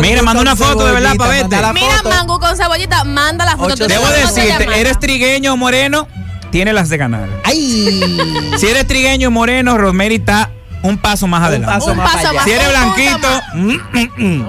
Mira, 0.00 0.22
manda 0.22 0.40
una 0.42 0.56
foto 0.56 0.86
de 0.86 0.92
verdad 0.92 1.12
cebollita, 1.12 1.24
pa' 1.24 1.58
verte. 1.60 1.72
Mira, 1.74 1.96
foto. 1.98 2.08
mangú 2.10 2.38
con 2.38 2.56
cebollita, 2.56 3.04
manda 3.04 3.44
la 3.44 3.56
foto. 3.56 3.86
Debo 3.86 4.06
decirte, 4.08 4.80
eres 4.80 4.98
trigueño 4.98 5.52
o 5.52 5.56
moreno, 5.56 6.08
tiene 6.50 6.72
las 6.72 6.88
de 6.88 6.96
ganar. 6.96 7.28
¡Ay! 7.44 8.18
Si 8.58 8.66
eres 8.66 8.86
trigueño 8.86 9.28
o 9.28 9.30
moreno, 9.30 9.76
Rosemary 9.76 10.16
está 10.16 10.50
un 10.82 10.98
paso 10.98 11.26
más 11.26 11.42
adelante. 11.42 11.74
paso 11.74 11.90
Un 11.92 11.96
más 11.98 12.12
paso 12.12 12.16
para 12.18 12.28
allá. 12.30 12.38
más. 12.38 12.44
Si 12.44 12.50
eres 12.52 12.68
blanquito. 12.70 13.28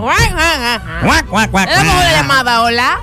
Guac, 0.02 1.28
guac, 1.28 1.52
guac, 1.52 1.70
una 1.70 2.12
llamada, 2.12 2.62
hola. 2.62 2.98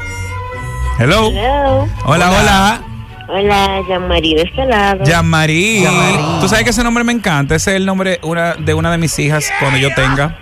Hello. 0.98 1.28
Hello. 1.30 1.88
Hola, 2.04 2.30
hola. 2.30 2.80
Hola, 3.28 3.80
Jean-Marie 3.88 4.36
de 4.36 4.42
este 4.42 4.66
lado. 4.66 5.04
Jean-Marie. 5.04 5.80
Jean-Marie. 5.80 6.40
Tú 6.40 6.48
sabes 6.48 6.64
que 6.64 6.70
ese 6.70 6.84
nombre 6.84 7.02
me 7.02 7.12
encanta. 7.12 7.54
Ese 7.54 7.70
es 7.70 7.76
el 7.76 7.86
nombre 7.86 8.20
una, 8.22 8.54
de 8.54 8.74
una 8.74 8.90
de 8.90 8.98
mis 8.98 9.18
hijas 9.18 9.50
cuando 9.58 9.78
yo 9.78 9.88
tenga. 9.94 10.36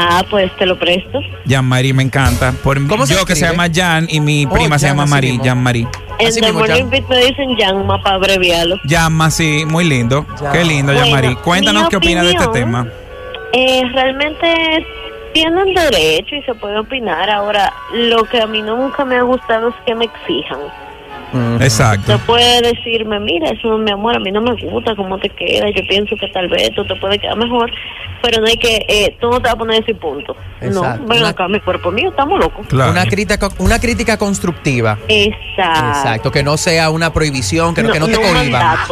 Ah, 0.00 0.24
pues 0.30 0.54
te 0.56 0.64
lo 0.64 0.78
presto. 0.78 1.18
Jean-Marie 1.44 1.92
me 1.92 2.04
encanta. 2.04 2.52
Por 2.62 2.86
¿Cómo 2.86 3.04
se 3.04 3.14
yo 3.14 3.24
que 3.26 3.34
se 3.34 3.46
llama 3.46 3.66
Jan 3.72 4.06
y 4.08 4.20
mi 4.20 4.46
Oh, 4.46 4.50
prima 4.50 4.78
se 4.78 4.86
Jan, 4.86 4.96
llama 4.96 5.06
Marie. 5.10 5.30
mismo. 5.32 5.44
Jean-Marie. 5.44 5.88
En 6.20 6.28
Así 6.28 6.40
The 6.40 6.46
mismo, 6.46 6.60
Morning 6.60 6.80
Jan. 6.82 6.90
Beat 6.90 7.08
me 7.08 7.16
dicen 7.26 7.56
Janma 7.58 8.00
para 8.02 8.16
abreviarlo. 8.16 8.76
Llama, 8.84 9.30
sí, 9.32 9.64
muy 9.66 9.84
lindo. 9.84 10.24
Jan. 10.38 10.52
Qué 10.52 10.64
lindo, 10.64 10.92
Bueno, 10.92 11.04
Jean-Marie. 11.06 11.36
Cuéntanos 11.42 11.82
mi 11.84 11.88
qué 11.88 11.96
opinas 11.96 12.24
de 12.26 12.30
este 12.32 12.46
tema. 12.48 12.86
Eh, 13.52 13.82
realmente 13.92 14.86
tienen 15.34 15.74
derecho 15.74 16.36
y 16.36 16.42
se 16.42 16.54
puede 16.54 16.78
opinar. 16.78 17.28
Ahora, 17.30 17.72
lo 17.92 18.22
que 18.24 18.40
a 18.40 18.46
mí 18.46 18.62
nunca 18.62 19.04
me 19.04 19.16
ha 19.16 19.22
gustado 19.22 19.70
es 19.70 19.74
que 19.84 19.94
me 19.96 20.04
exijan. 20.04 20.58
Exacto. 21.60 22.12
Tú 22.18 22.26
puedes 22.26 22.62
decirme, 22.62 23.20
mira, 23.20 23.50
eso 23.50 23.76
mi 23.78 23.90
amor, 23.90 24.16
a 24.16 24.18
mí 24.20 24.30
no 24.30 24.40
me 24.40 24.54
gusta 24.54 24.94
cómo 24.96 25.18
te 25.18 25.28
queda, 25.28 25.66
yo 25.70 25.82
pienso 25.88 26.16
que 26.16 26.28
tal 26.28 26.48
vez 26.48 26.72
tú 26.74 26.84
te 26.84 26.94
puede 26.96 27.18
quedar 27.18 27.36
mejor, 27.36 27.70
pero 28.22 28.40
no 28.40 28.46
hay 28.46 28.56
que, 28.56 28.84
eh, 28.88 29.16
tú 29.20 29.28
no 29.30 29.36
te 29.36 29.44
vas 29.44 29.54
a 29.54 29.58
poner 29.58 29.82
ese 29.82 29.94
punto. 29.94 30.36
Exacto. 30.60 31.02
No, 31.02 31.08
ven 31.08 31.18
Una- 31.18 31.28
acá, 31.28 31.48
mi 31.48 31.60
cuerpo 31.60 31.90
mío, 31.90 32.10
estamos 32.10 32.38
locos. 32.38 32.66
Claro. 32.66 32.92
Una 32.92 33.04
crítica, 33.06 33.48
una 33.58 33.78
crítica 33.78 34.16
constructiva. 34.16 34.98
Exacto. 35.08 35.88
Exacto, 35.88 36.30
que 36.32 36.42
no 36.42 36.56
sea 36.56 36.90
una 36.90 37.12
prohibición, 37.12 37.74
que 37.74 37.82
no, 37.82 37.92
que 37.92 38.00
no 38.00 38.06
te 38.06 38.16
un 38.16 38.22
cohiba. 38.22 38.86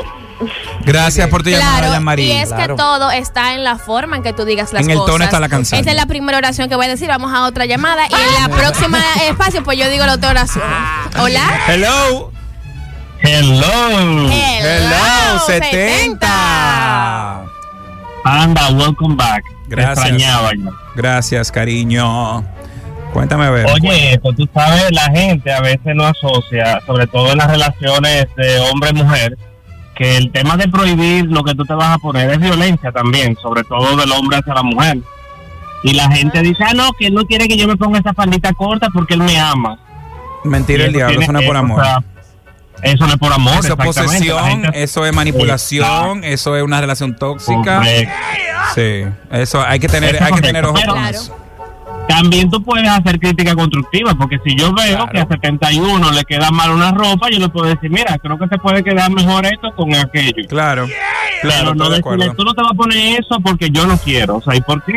Gracias 0.85 1.29
por 1.29 1.43
tu 1.43 1.51
llamada, 1.51 1.99
Claro, 1.99 2.21
y 2.23 2.31
es 2.31 2.49
Claro. 2.51 2.75
que 2.77 2.83
todo 2.83 3.11
está 3.11 3.55
en 3.55 3.65
la 3.65 3.77
forma 3.79 4.17
en 4.17 4.23
que 4.23 4.33
tú 4.33 4.45
digas 4.45 4.73
las 4.73 4.83
En 4.83 4.91
el 4.91 4.99
cosas. 4.99 5.13
tono 5.13 5.25
está 5.25 5.41
la 5.41 5.49
canción. 5.49 5.81
Esa 5.81 5.91
es 5.91 5.97
la 5.97 6.07
primera 6.07 6.37
oración 6.39 6.69
que 6.69 6.77
voy 6.77 6.87
a 6.87 6.89
decir. 6.91 7.09
Vamos 7.09 7.33
a 7.33 7.45
otra 7.45 7.65
llamada. 7.65 8.03
Y 8.09 8.15
en 8.15 8.43
la 8.51 8.57
próxima 8.57 8.99
espacio, 9.29 9.63
pues 9.65 9.79
yo 9.79 9.89
digo 9.89 10.05
la 10.07 10.15
otra 10.15 10.31
oración. 10.31 10.65
Hola. 11.19 11.61
Hello. 11.69 12.33
Hello. 13.23 14.31
Hello, 14.31 15.39
70. 15.47 17.43
Anda, 18.25 18.71
welcome 18.73 19.15
back. 19.17 19.43
Gracias. 19.69 19.99
Extrañaba 20.07 20.51
yo. 20.55 20.71
Gracias, 20.95 21.51
cariño. 21.51 22.45
Cuéntame, 23.13 23.47
a 23.47 23.51
ver. 23.51 23.67
Oye, 23.67 24.15
esto, 24.15 24.33
tú 24.33 24.49
sabes, 24.53 24.85
la 24.91 25.05
gente 25.11 25.53
a 25.53 25.61
veces 25.61 25.95
no 25.95 26.05
asocia, 26.07 26.81
sobre 26.87 27.07
todo 27.07 27.33
en 27.33 27.39
las 27.39 27.51
relaciones 27.51 28.27
de 28.37 28.61
hombre-mujer, 28.61 29.39
que 29.97 30.17
el 30.19 30.31
tema 30.31 30.57
de 30.57 30.69
prohibir 30.69 31.25
lo 31.27 31.43
que 31.43 31.55
tú 31.55 31.65
te 31.65 31.73
vas 31.75 31.95
a 31.95 31.99
poner 31.99 32.31
es 32.31 32.39
violencia 32.39 32.93
también, 32.93 33.37
sobre 33.41 33.65
todo 33.65 33.97
del 33.97 34.13
hombre 34.13 34.39
hacia 34.39 34.55
la 34.55 34.63
mujer. 34.63 34.99
Y 35.83 35.95
la 35.95 36.11
gente 36.11 36.43
dice, 36.43 36.65
ah, 36.69 36.75
no, 36.75 36.93
que 36.93 37.07
él 37.07 37.15
no 37.15 37.25
quiere 37.25 37.49
que 37.49 37.57
yo 37.57 37.67
me 37.67 37.77
ponga 37.77 37.99
esa 38.01 38.13
faldita 38.13 38.53
corta 38.53 38.89
porque 38.93 39.15
él 39.15 39.21
me 39.23 39.39
ama. 39.39 39.79
Mentira 40.45 40.85
el 40.85 40.91
eso 40.91 40.99
diablo, 40.99 41.13
tiene 41.19 41.25
suena 41.27 41.41
que- 41.41 41.47
por 41.47 41.57
o 41.57 41.59
amor. 41.59 41.83
sea, 41.85 42.03
eso 42.83 43.07
no 43.07 43.13
es 43.15 43.19
por 43.19 43.33
amor. 43.33 43.55
Eso 43.65 43.69
es 43.79 43.85
posesión, 43.87 44.45
gente- 44.45 44.83
eso 44.83 45.07
es 45.07 45.15
manipulación, 45.15 46.25
eso 46.25 46.57
es 46.57 46.63
una 46.63 46.81
relación 46.81 47.17
tóxica. 47.17 47.79
Correcto. 47.79 48.13
Sí, 48.75 49.05
eso 49.31 49.63
hay 49.67 49.79
que 49.81 49.89
tener, 49.89 50.15
Eso 50.17 50.25
es 50.25 50.31
hay 50.31 50.37
que 50.37 50.43
tener 50.43 50.65
ojo 50.65 50.75
correcto, 50.75 50.95
con 50.95 51.05
pero- 51.05 51.19
eso. 51.19 51.37
También 52.09 52.49
tú 52.51 52.63
puedes 52.63 52.89
hacer 52.89 53.19
crítica 53.19 53.55
constructiva, 53.55 54.15
porque 54.15 54.39
si 54.45 54.55
yo 54.57 54.73
veo 54.73 54.97
Claro. 54.97 55.11
que 55.13 55.19
a 55.21 55.27
71 55.27 56.13
le 56.13 56.25
queda 56.25 56.51
mal 56.51 56.71
una 56.71 56.93
ropa, 56.93 57.29
yo 57.31 57.39
le 57.41 57.49
puedo 57.49 57.67
decir, 57.67 57.91
mira, 57.91 58.17
creo 58.19 58.39
que 58.39 58.47
se 58.47 58.59
puede 58.59 58.83
quedar 58.85 59.11
mejor 59.11 59.45
esto 59.47 59.73
con 59.75 59.93
aquello. 59.95 60.47
Claro, 60.49 60.87
claro, 61.43 61.73
Pero 61.73 61.75
no 61.75 61.85
de 61.85 61.97
decirle, 61.97 61.99
acuerdo. 61.99 62.35
tú 62.35 62.45
no 62.45 62.55
te 62.55 62.63
vas 62.63 62.71
a 62.73 62.75
poner 62.75 63.21
eso 63.21 63.41
porque 63.43 63.71
yo 63.71 63.87
no 63.87 63.99
quiero. 63.99 64.37
O 64.37 64.43
sea, 64.43 64.55
¿y 64.55 64.61
por 64.61 64.83
qué? 64.85 64.95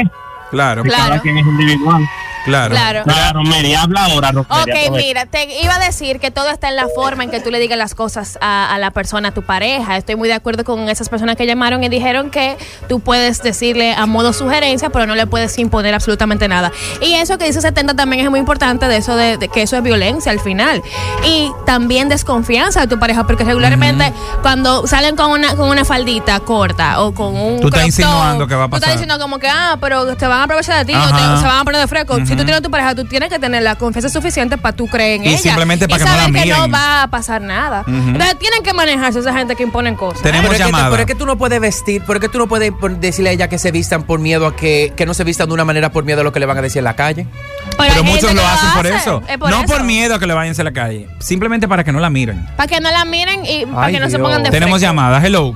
Claro, 0.52 0.84
Si 0.84 0.90
Claro. 0.90 1.04
Cada 1.10 1.22
quien 1.22 1.38
es 1.40 1.46
individual. 1.46 2.04
Claro. 2.46 2.74
Claro. 2.76 3.04
Claro, 3.04 3.44
Mary, 3.44 3.74
habla 3.74 4.06
ahora, 4.06 4.32
Rosemary, 4.32 4.72
Ok, 4.72 4.78
aprovecha. 4.86 5.08
mira, 5.08 5.26
te 5.26 5.62
iba 5.64 5.76
a 5.76 5.80
decir 5.80 6.20
que 6.20 6.32
todo 6.32 6.50
está 6.50 6.70
en 6.70 6.76
la 6.76 6.88
forma 6.94 7.24
en 7.24 7.32
que 7.32 7.40
tú 7.40 7.52
le 7.52 7.60
digas 7.60 7.78
las 7.78 7.96
cosas 7.96 8.38
a, 8.42 8.74
a 8.74 8.78
la 8.80 8.92
persona, 8.92 9.30
a 9.30 9.32
tu 9.34 9.44
pareja. 9.44 9.98
Estoy 9.98 10.16
muy 10.16 10.28
de 10.28 10.36
acuerdo 10.36 10.64
con 10.64 10.90
esas 10.90 11.10
personas 11.10 11.36
que 11.36 11.46
llamaron 11.46 11.84
y 11.84 11.90
dijeron 11.90 12.30
que 12.32 12.58
tú 12.88 13.00
puedes 13.00 13.42
decirle 13.44 13.94
a 13.94 14.06
modo 14.06 14.34
sugerencia, 14.34 14.90
pero 14.90 15.06
no 15.06 15.16
le 15.16 15.28
puedes 15.28 15.58
imponer 15.60 15.94
absolutamente 15.94 16.48
nada. 16.48 16.72
Y 17.02 17.14
eso 17.16 17.38
que 17.38 17.46
dice 17.46 17.62
70 17.62 17.94
también 17.96 18.24
es 18.26 18.30
muy 18.30 18.40
importante, 18.40 18.88
de 18.88 18.98
eso 18.98 19.16
de, 19.16 19.38
de 19.38 19.48
que 19.50 19.62
eso 19.64 19.76
es 19.78 19.84
violencia 19.84 20.32
al 20.32 20.40
final. 20.40 20.82
Y 21.26 21.52
también 21.66 22.10
desconfianza 22.10 22.82
de 22.82 22.88
tu 22.88 23.00
pareja, 23.00 23.26
porque 23.26 23.44
regularmente 23.44 24.14
cuando 24.42 24.88
salen 24.88 25.16
con 25.16 25.32
una, 25.32 25.56
con 25.56 25.70
una 25.70 25.86
faldita 25.86 26.40
corta 26.42 27.02
o 27.02 27.14
con 27.14 27.36
un 27.36 27.60
Tú 27.60 27.68
estás 27.68 27.86
insinuando 27.86 28.48
que 28.48 28.56
va 28.56 28.66
a 28.66 28.70
Tú 28.70 28.76
estás 28.76 28.90
pasar. 28.90 29.00
diciendo 29.00 29.20
como 29.24 29.40
que, 29.40 29.48
ah, 29.48 29.78
pero 29.80 30.16
te 30.16 30.28
van 30.28 30.40
a 30.42 30.44
aprovechar 30.44 30.78
de 30.78 30.86
ti 30.86 30.94
o 30.94 31.02
Ajá. 31.02 31.36
te- 31.36 31.42
se 31.42 31.48
van 31.48 31.60
a 31.60 31.64
poner 31.64 31.82
de 31.82 31.88
fresco. 31.88 32.16
Si 32.30 32.36
tú 32.36 32.44
tienes 32.44 32.58
a 32.58 32.62
tu 32.62 32.70
pareja, 32.72 32.96
tú 32.96 33.06
tienes 33.06 33.30
que 33.30 33.40
tener 33.40 33.64
la 33.64 33.76
confianza 33.76 34.08
suficiente 34.10 34.58
para 34.58 34.76
tú 34.76 34.88
creer 34.88 35.16
en 35.20 35.26
Y 35.26 35.30
ella. 35.30 35.38
simplemente 35.40 35.88
para 35.88 36.02
y 36.02 36.06
que 36.06 36.10
no 36.12 36.18
la 36.18 36.40
que 36.44 36.50
no 36.50 36.70
va 36.72 37.04
a 37.04 37.08
pasar 37.08 37.42
nada. 37.42 37.84
Entonces 37.88 38.38
tienen 38.40 38.64
que 38.64 38.74
manejarse 38.74 39.20
esa 39.20 39.34
gente 39.34 39.56
que 39.56 39.64
imponen 39.64 39.96
cosas. 39.96 40.22
Tenemos 40.22 40.50
Pero 40.50 40.54
es, 40.54 40.58
que, 40.60 40.64
tú- 40.64 40.70
llamada. 40.72 40.90
pero 40.92 41.02
es 41.02 41.08
que 41.08 41.16
tú 41.16 41.26
no 41.26 41.38
puedes 41.38 41.60
vestir, 41.60 42.02
pero 42.06 42.20
es 42.20 42.22
que 42.22 42.30
tú 42.30 42.38
no 42.38 42.48
puedes 42.48 42.72
decirle 43.00 43.30
a 43.32 43.34
ella 43.34 43.48
que 43.50 43.58
se 43.58 43.72
vistan 43.72 44.04
por 44.04 44.20
miedo 44.20 44.46
a 44.48 44.56
que, 44.56 44.94
que 44.96 45.06
no 45.06 45.14
se 45.14 45.24
vistan 45.24 45.48
de 45.48 45.54
una 45.54 45.66
manera 45.66 45.92
por 45.92 46.04
miedo 46.06 46.22
a 46.22 46.24
lo 46.24 46.32
que 46.32 46.40
le 46.40 46.46
van 46.46 46.58
a 46.58 46.62
decir 46.62 46.80
en 46.80 46.84
la 46.86 46.96
calle. 46.96 47.26
Pero 47.78 48.04
muchos 48.04 48.34
lo 48.34 48.46
hacen 48.46 48.70
por 48.76 48.86
eso. 48.88 49.24
es 49.28 49.38
por 49.38 49.50
no 49.50 49.58
eso. 49.64 49.68
por 49.74 49.84
miedo 49.84 50.16
a 50.16 50.20
que 50.20 50.28
le 50.28 50.34
vayan 50.34 50.54
a 50.60 50.64
la 50.64 50.72
calle. 50.72 51.08
Simplemente 51.20 51.68
para 51.68 51.84
que 51.84 51.92
no 51.92 52.00
la 52.00 52.10
miren. 52.10 52.46
Para 52.56 52.68
que 52.68 52.80
no 52.80 52.92
la 52.92 53.06
miren 53.06 53.46
y 53.46 53.66
para 53.66 53.88
Ay, 53.88 53.94
que 53.94 54.00
no 54.00 54.10
se 54.10 54.20
pongan 54.20 54.44
de 54.44 54.50
Tenemos 54.52 54.80
fresco. 54.80 54.88
llamada. 54.94 55.26
Hello. 55.26 55.54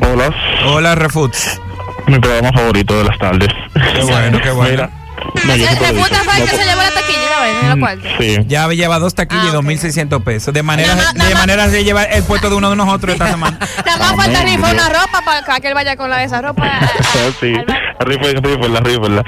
Hola, 0.00 0.34
Hola, 0.66 0.94
Refuts. 0.94 1.60
mi 2.06 2.18
programa 2.18 2.50
favorito 2.52 2.96
de 2.98 3.04
las 3.04 3.18
tardes. 3.18 3.48
Qué 3.74 4.02
bueno, 4.02 4.38
qué 4.42 4.50
bueno. 4.50 4.70
Mira, 4.70 4.90
no, 5.34 5.42
yo 5.44 5.64
Ese 5.64 5.66
siempre 5.66 5.92
digo, 5.92 6.04
refuta 6.04 6.24
fue 6.24 6.34
el 6.34 6.40
no 6.40 6.44
que 6.46 6.50
se 6.50 6.56
por- 6.56 6.66
llevó 6.66 6.82
la 6.82 6.90
taquilla, 6.90 7.30
la 7.30 7.38
vaina, 7.38 7.60
en 7.60 7.68
la 7.68 7.76
cuarta. 7.76 8.08
Sí, 8.18 8.36
Ya 8.46 8.68
lleva 8.68 8.98
dos 8.98 9.14
taquillas 9.14 9.44
Ah, 9.44 9.50
y 9.52 9.56
ok. 9.56 9.64
2.600 9.64 10.22
pesos. 10.24 10.54
De 10.54 10.62
manera, 10.62 10.94
más- 10.96 11.14
de 11.14 11.34
manera 11.34 11.68
de 11.68 11.84
llevar 11.84 12.08
el 12.12 12.22
puesto 12.24 12.50
de 12.50 12.56
uno 12.56 12.70
de 12.70 12.76
nosotros 12.76 13.12
esta 13.12 13.28
semana. 13.30 13.58
Nada 13.86 13.98
más 13.98 14.16
falta 14.16 14.42
rifar 14.42 14.74
una 14.74 14.88
ropa 14.88 15.22
para 15.24 15.60
que 15.60 15.68
él 15.68 15.74
vaya 15.74 15.96
con 15.96 16.10
la 16.10 16.18
de 16.18 16.24
esa 16.24 16.40
ropa. 16.42 16.62
Ah, 16.66 16.88
sí, 17.40 17.52
rífela, 18.00 18.40
rífela, 18.40 18.80
rífela. 18.80 19.24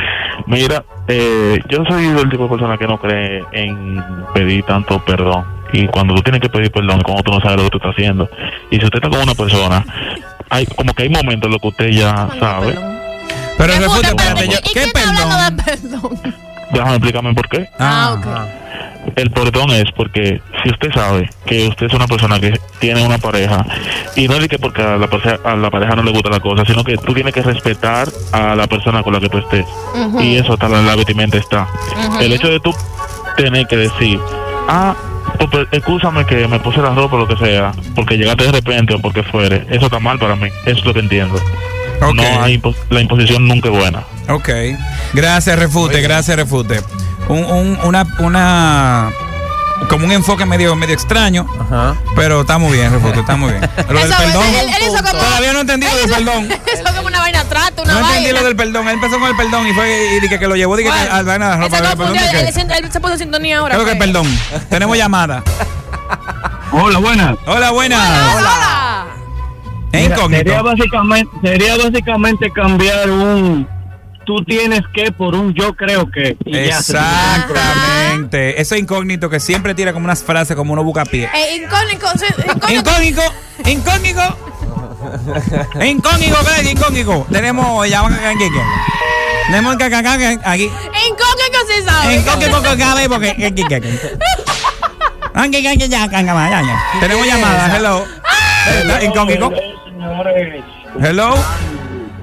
Mira, 0.47 0.85
eh, 1.09 1.59
yo 1.69 1.85
soy 1.89 2.09
del 2.09 2.29
tipo 2.31 2.45
de 2.45 2.49
persona 2.51 2.77
que 2.79 2.87
no 2.87 2.99
cree 2.99 3.45
en 3.53 4.03
pedir 4.35 4.65
tanto 4.65 5.05
perdón. 5.05 5.45
Y 5.73 5.87
cuando 5.87 6.15
tú 6.15 6.23
tienes 6.23 6.41
que 6.41 6.49
pedir 6.49 6.73
perdón, 6.73 7.01
cuando 7.03 7.23
tú 7.23 7.31
no 7.33 7.41
sabes 7.41 7.59
lo 7.59 7.65
que 7.65 7.71
tú 7.71 7.77
estás 7.79 7.93
haciendo. 7.93 8.29
Y 8.71 8.79
si 8.79 8.85
usted 8.85 8.99
está 9.01 9.09
con 9.09 9.21
una 9.23 9.35
persona, 9.35 9.85
hay 10.49 10.67
como 10.67 10.93
que 10.95 11.05
hay 11.05 11.09
momentos 11.11 11.47
en 11.47 11.53
los 11.53 11.61
que 11.61 11.69
usted 11.69 11.87
ya 11.91 12.29
sabe. 12.41 12.77
Pero 13.61 13.75
Refuta, 13.75 14.09
Refuts, 14.09 14.09
espérate, 14.09 14.45
espérate. 14.45 14.47
¿y- 14.47 14.51
yo- 14.51 14.71
¿Y 14.71 14.73
¿Qué 14.75 14.83
está 14.85 15.01
perdón? 15.01 15.57
de 15.57 15.63
perdón? 15.63 16.21
Déjame 16.73 16.91
explicarme 16.93 17.35
por 17.35 17.49
qué. 17.49 17.69
Ah, 17.79 18.17
ok. 18.17 18.27
El 19.17 19.31
perdón 19.31 19.71
es 19.71 19.85
porque 19.97 20.41
si 20.63 20.71
usted 20.71 20.89
sabe 20.95 21.29
que 21.47 21.67
usted 21.69 21.87
es 21.87 21.95
una 21.95 22.07
persona 22.07 22.39
que 22.39 22.59
tiene 22.79 23.05
una 23.05 23.19
pareja 23.19 23.65
y 24.15 24.29
no 24.29 24.35
es 24.35 24.43
de 24.43 24.49
que 24.49 24.59
porque 24.59 24.83
a 24.83 24.97
la, 24.97 25.09
pareja, 25.09 25.39
a 25.45 25.57
la 25.57 25.71
pareja 25.71 25.97
no 25.97 26.03
le 26.03 26.13
gusta 26.13 26.31
la 26.31 26.39
cosa, 26.41 26.65
sino 26.67 26.85
que 26.85 26.97
tú 26.99 27.13
tienes 27.15 27.33
que 27.35 27.43
respetar 27.43 28.09
a 28.33 28.55
la 28.55 28.67
persona 28.67 29.03
con 29.03 29.13
la 29.15 29.21
que 29.21 29.29
tú 29.29 29.39
estés. 29.39 29.67
Y 30.21 30.37
eso 30.37 30.53
hasta 30.53 30.67
en 30.67 30.87
la 30.87 30.95
vestimenta 30.97 31.39
está. 31.39 31.67
El 32.21 32.33
hecho 32.33 32.49
de 32.49 32.61
tú 32.61 32.73
tener 33.37 33.67
que 33.67 33.77
decir, 33.77 34.21
ah, 34.69 34.95
excúsame 35.73 36.25
que 36.27 36.47
me 36.47 36.61
puse 36.61 36.81
la 36.81 36.91
ropa 36.95 37.17
o 37.17 37.21
lo 37.21 37.27
que 37.29 37.37
sea, 37.45 37.73
porque 37.97 38.17
llegaste 38.17 38.45
de 38.45 38.53
repente 38.53 38.95
o 38.95 39.01
porque 39.01 39.23
fuere, 39.23 39.67
eso 39.71 39.87
está 39.87 39.99
mal 39.99 40.19
para 40.19 40.37
mí. 40.37 40.49
Eso 40.67 40.79
es 40.79 40.85
lo 40.85 40.93
que 40.95 41.01
entiendo. 41.01 41.41
No 42.01 42.23
hay 42.43 42.61
la 42.91 43.01
imposición 43.01 43.47
nunca 43.47 43.69
es 43.69 43.75
buena. 43.77 44.05
Ok. 44.29 44.49
Gracias, 45.13 45.59
Refute. 45.59 46.01
Gracias, 46.01 46.37
Refute. 46.37 46.83
Un, 47.29 47.45
un- 47.45 47.79
una, 47.85 48.07
una, 48.19 49.11
como 49.89 50.07
un 50.07 50.13
enfoque 50.13 50.45
medio, 50.47 50.75
medio 50.75 50.95
extraño, 50.95 51.47
Ajá. 51.61 51.95
pero 52.17 52.41
está 52.41 52.59
muy 52.59 52.73
bien, 52.77 52.91
Refute, 52.93 53.21
está 53.21 53.37
muy 53.37 53.51
bien. 53.53 53.63
Lo 53.89 54.01
del 54.01 54.09
perdón. 54.09 54.45
él- 54.47 54.67
él 54.69 54.83
hizo 54.83 54.97
como- 54.97 55.11
Todavía 55.23 55.53
no 55.53 55.59
he 55.59 55.61
entendido 55.63 55.93
él 55.93 56.11
del 56.11 56.25
perdón. 56.25 56.49
Eso 56.73 56.83
es 56.87 56.93
como 56.93 57.07
una 57.07 57.21
vaina 57.21 57.45
trato, 57.45 57.83
una 57.83 57.93
No 57.93 58.01
vaina. 58.01 58.17
entendí 58.19 58.39
lo 58.41 58.45
del 58.45 58.57
perdón. 58.57 58.89
Él 58.89 58.95
empezó 58.95 59.19
con 59.21 59.29
el 59.29 59.37
perdón 59.37 59.69
y 59.69 59.73
fue 59.75 60.17
y 60.17 60.21
dije 60.21 60.39
que 60.39 60.47
lo 60.49 60.57
llevó 60.57 60.77
dije 60.77 60.91
que 60.91 60.97
Bueno, 60.97 61.15
al 61.15 61.25
vaina 61.25 61.51
de 61.51 61.57
la 61.59 61.65
él 61.67 61.71
ropa. 61.71 61.77
se 61.77 61.83
¿El 61.83 61.89
perdón 61.91 62.07
confundió, 62.17 62.33
de 62.33 62.79
él, 62.79 62.93
se 62.93 63.01
puso 63.01 63.13
en 63.13 63.19
sintonía 63.19 63.59
ahora. 63.59 63.75
Creo 63.77 63.87
que 63.87 63.97
fue. 63.97 64.07
perdón. 64.07 64.39
Tenemos 64.71 64.97
llamada. 64.97 65.43
Hola, 66.73 66.99
buenas. 66.99 67.37
Hola, 67.47 67.71
buenas. 67.71 68.01
Hola. 68.37 68.70
Es 69.93 70.03
Mira, 70.03 70.15
incógnito. 70.15 70.45
Sería 70.45 70.63
básicamente, 70.63 71.31
sería 71.43 71.77
básicamente 71.77 72.51
cambiar 72.51 73.11
un 73.11 73.69
tú 74.25 74.45
tienes 74.45 74.83
que 74.95 75.11
por 75.11 75.35
un 75.35 75.53
yo 75.55 75.75
creo 75.75 76.09
que. 76.11 76.37
y 76.45 76.53
ya, 76.53 76.79
Exactamente. 76.79 78.61
Eso 78.61 78.75
es 78.75 78.81
incógnito 78.83 79.29
que 79.29 79.41
siempre 79.41 79.75
tira 79.75 79.93
como 79.93 80.05
unas 80.05 80.23
frases 80.23 80.57
como 80.57 80.73
uno 80.73 80.85
busca 80.85 81.05
pie. 81.05 81.29
Eh, 81.35 81.57
incógnito, 81.65 82.07
sí, 82.17 82.27
incógnito. 82.75 83.23
Incógnito, 83.67 84.37
incógnito. 85.85 86.41
Incógnito. 86.71 87.27
Tenemos 87.31 87.89
ya 87.89 88.01
aquí. 88.07 88.45
Tenemos 89.47 89.77
que 89.77 89.85
acá 89.85 90.15
aquí. 90.45 90.65
Incógnito 90.65 91.59
sí 91.67 91.83
sabe. 91.85 92.15
Incógnito 92.15 92.63
con 92.63 92.79
cabe 92.79 93.09
porque 93.09 93.35
ya. 96.63 97.01
Tenemos 97.01 97.27
llamada. 97.27 97.77
Hello. 97.77 98.05
Hello, 98.67 99.03
Incógnito. 99.03 99.51
señores. 99.85 100.65
Hello. 101.01 101.35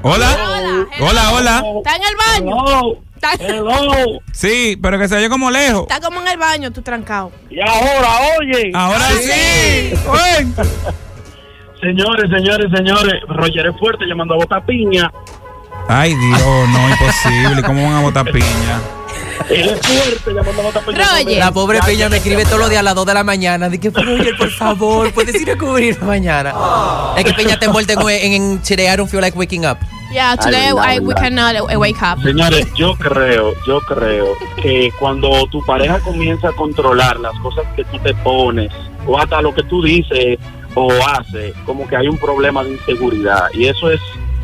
Hola. 0.04 0.38
Hola, 1.00 1.32
hola. 1.34 1.64
Está 1.78 1.96
en 1.96 2.02
el 2.04 2.16
baño. 2.16 2.66
Hello, 2.68 2.98
Está, 3.16 3.32
hello. 3.40 4.20
Sí, 4.32 4.78
pero 4.82 5.00
que 5.00 5.08
se 5.08 5.16
oye 5.16 5.30
como 5.30 5.50
lejos. 5.50 5.82
está 5.90 6.00
como 6.00 6.22
en 6.22 6.28
el 6.28 6.38
baño, 6.38 6.72
tú 6.72 6.82
trancado. 6.82 7.32
Y 7.50 7.60
ahora, 7.60 8.10
oye. 8.40 8.72
Ahora 8.74 9.06
sí. 9.10 9.94
Uy. 10.08 10.54
Señores, 11.82 12.30
señores, 12.32 12.68
señores. 12.76 13.14
Roger 13.28 13.68
es 13.68 13.80
fuerte 13.80 14.06
llamando 14.06 14.36
a 14.36 14.38
Bota 14.38 14.64
Piña. 14.66 15.12
Ay, 15.90 16.14
Dios, 16.16 16.70
no, 16.70 16.90
imposible. 16.90 17.64
¿Cómo 17.66 17.84
van 17.84 17.94
a 17.96 18.02
botar 18.02 18.26
piña? 18.26 18.82
Él 19.50 19.70
es 19.70 19.80
fuerte 19.88 20.34
llamando 20.34 20.62
a 20.62 20.66
Bota 20.66 20.82
Piña. 20.82 20.98
Roger. 20.98 21.40
La 21.40 21.52
pobre 21.52 21.80
piña 21.86 22.10
me 22.10 22.18
escribe 22.18 22.44
todos 22.46 22.60
los 22.60 22.70
días 22.70 22.80
a 22.80 22.84
las 22.84 22.96
2 22.96 23.06
de 23.06 23.14
la 23.14 23.24
mañana. 23.24 23.70
Dije, 23.70 23.90
Roger, 23.90 24.36
por 24.38 24.52
favor, 24.52 25.14
puedes 25.14 25.40
ir 25.42 25.52
a 25.52 25.58
cubrir 25.58 26.02
mañana. 26.02 26.54
Es 27.18 27.24
que 27.24 27.34
piña 27.34 27.58
te 27.58 27.66
envuelve 27.66 27.94
en, 27.94 28.00
en, 28.02 28.34
en 28.34 28.62
Today 28.62 28.88
I 28.88 28.98
don't 28.98 29.10
feel 29.10 29.22
like 29.22 29.38
waking 29.38 29.66
up. 29.66 29.78
Yeah, 30.12 30.38
today 30.38 30.72
Ay, 30.80 30.98
I, 30.98 31.00
we 31.00 31.14
cannot 31.16 31.56
uh, 31.56 31.80
wake 31.80 32.02
up. 32.02 32.22
Señores, 32.24 32.66
yo 32.76 32.96
creo, 32.96 33.54
yo 33.66 33.82
creo 33.82 34.38
que 34.62 34.90
cuando 35.00 35.46
tu 35.48 35.62
pareja 35.66 36.00
comienza 36.00 36.50
a 36.50 36.54
controlar 36.54 37.20
las 37.20 37.38
cosas 37.40 37.66
que 37.76 37.84
tú 37.84 38.00
te 38.00 38.14
pones 38.16 38.72
o 39.06 39.20
hasta 39.20 39.42
lo 39.42 39.54
que 39.54 39.64
tú 39.64 39.82
dices 39.82 40.40
o 40.76 40.90
haces, 40.92 41.54
como 41.66 41.88
que 41.88 41.98
hay 41.98 42.08
un 42.08 42.18
problema 42.18 42.64
de 42.64 42.72
inseguridad 42.72 43.50
y 43.54 43.68
eso 43.68 43.92
es 43.92 44.00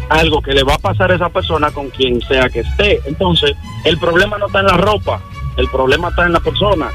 algo 0.10 0.42
que 0.42 0.52
le 0.52 0.64
va 0.64 0.76
a 0.76 0.80
pasar 0.80 1.12
a 1.12 1.16
esa 1.16 1.30
persona 1.30 1.72
con 1.72 1.90
quien 1.90 2.22
sea 2.22 2.50
que 2.50 2.60
esté. 2.62 3.02
Entonces, 3.06 3.52
el 3.86 3.98
problema 3.98 4.38
no 4.38 4.48
está 4.48 4.60
en 4.60 4.68
la 4.68 4.78
ropa, 4.78 5.22
el 5.58 5.68
problema 5.70 6.10
está 6.10 6.26
en 6.26 6.34
la 6.34 6.40
persona. 6.40 6.90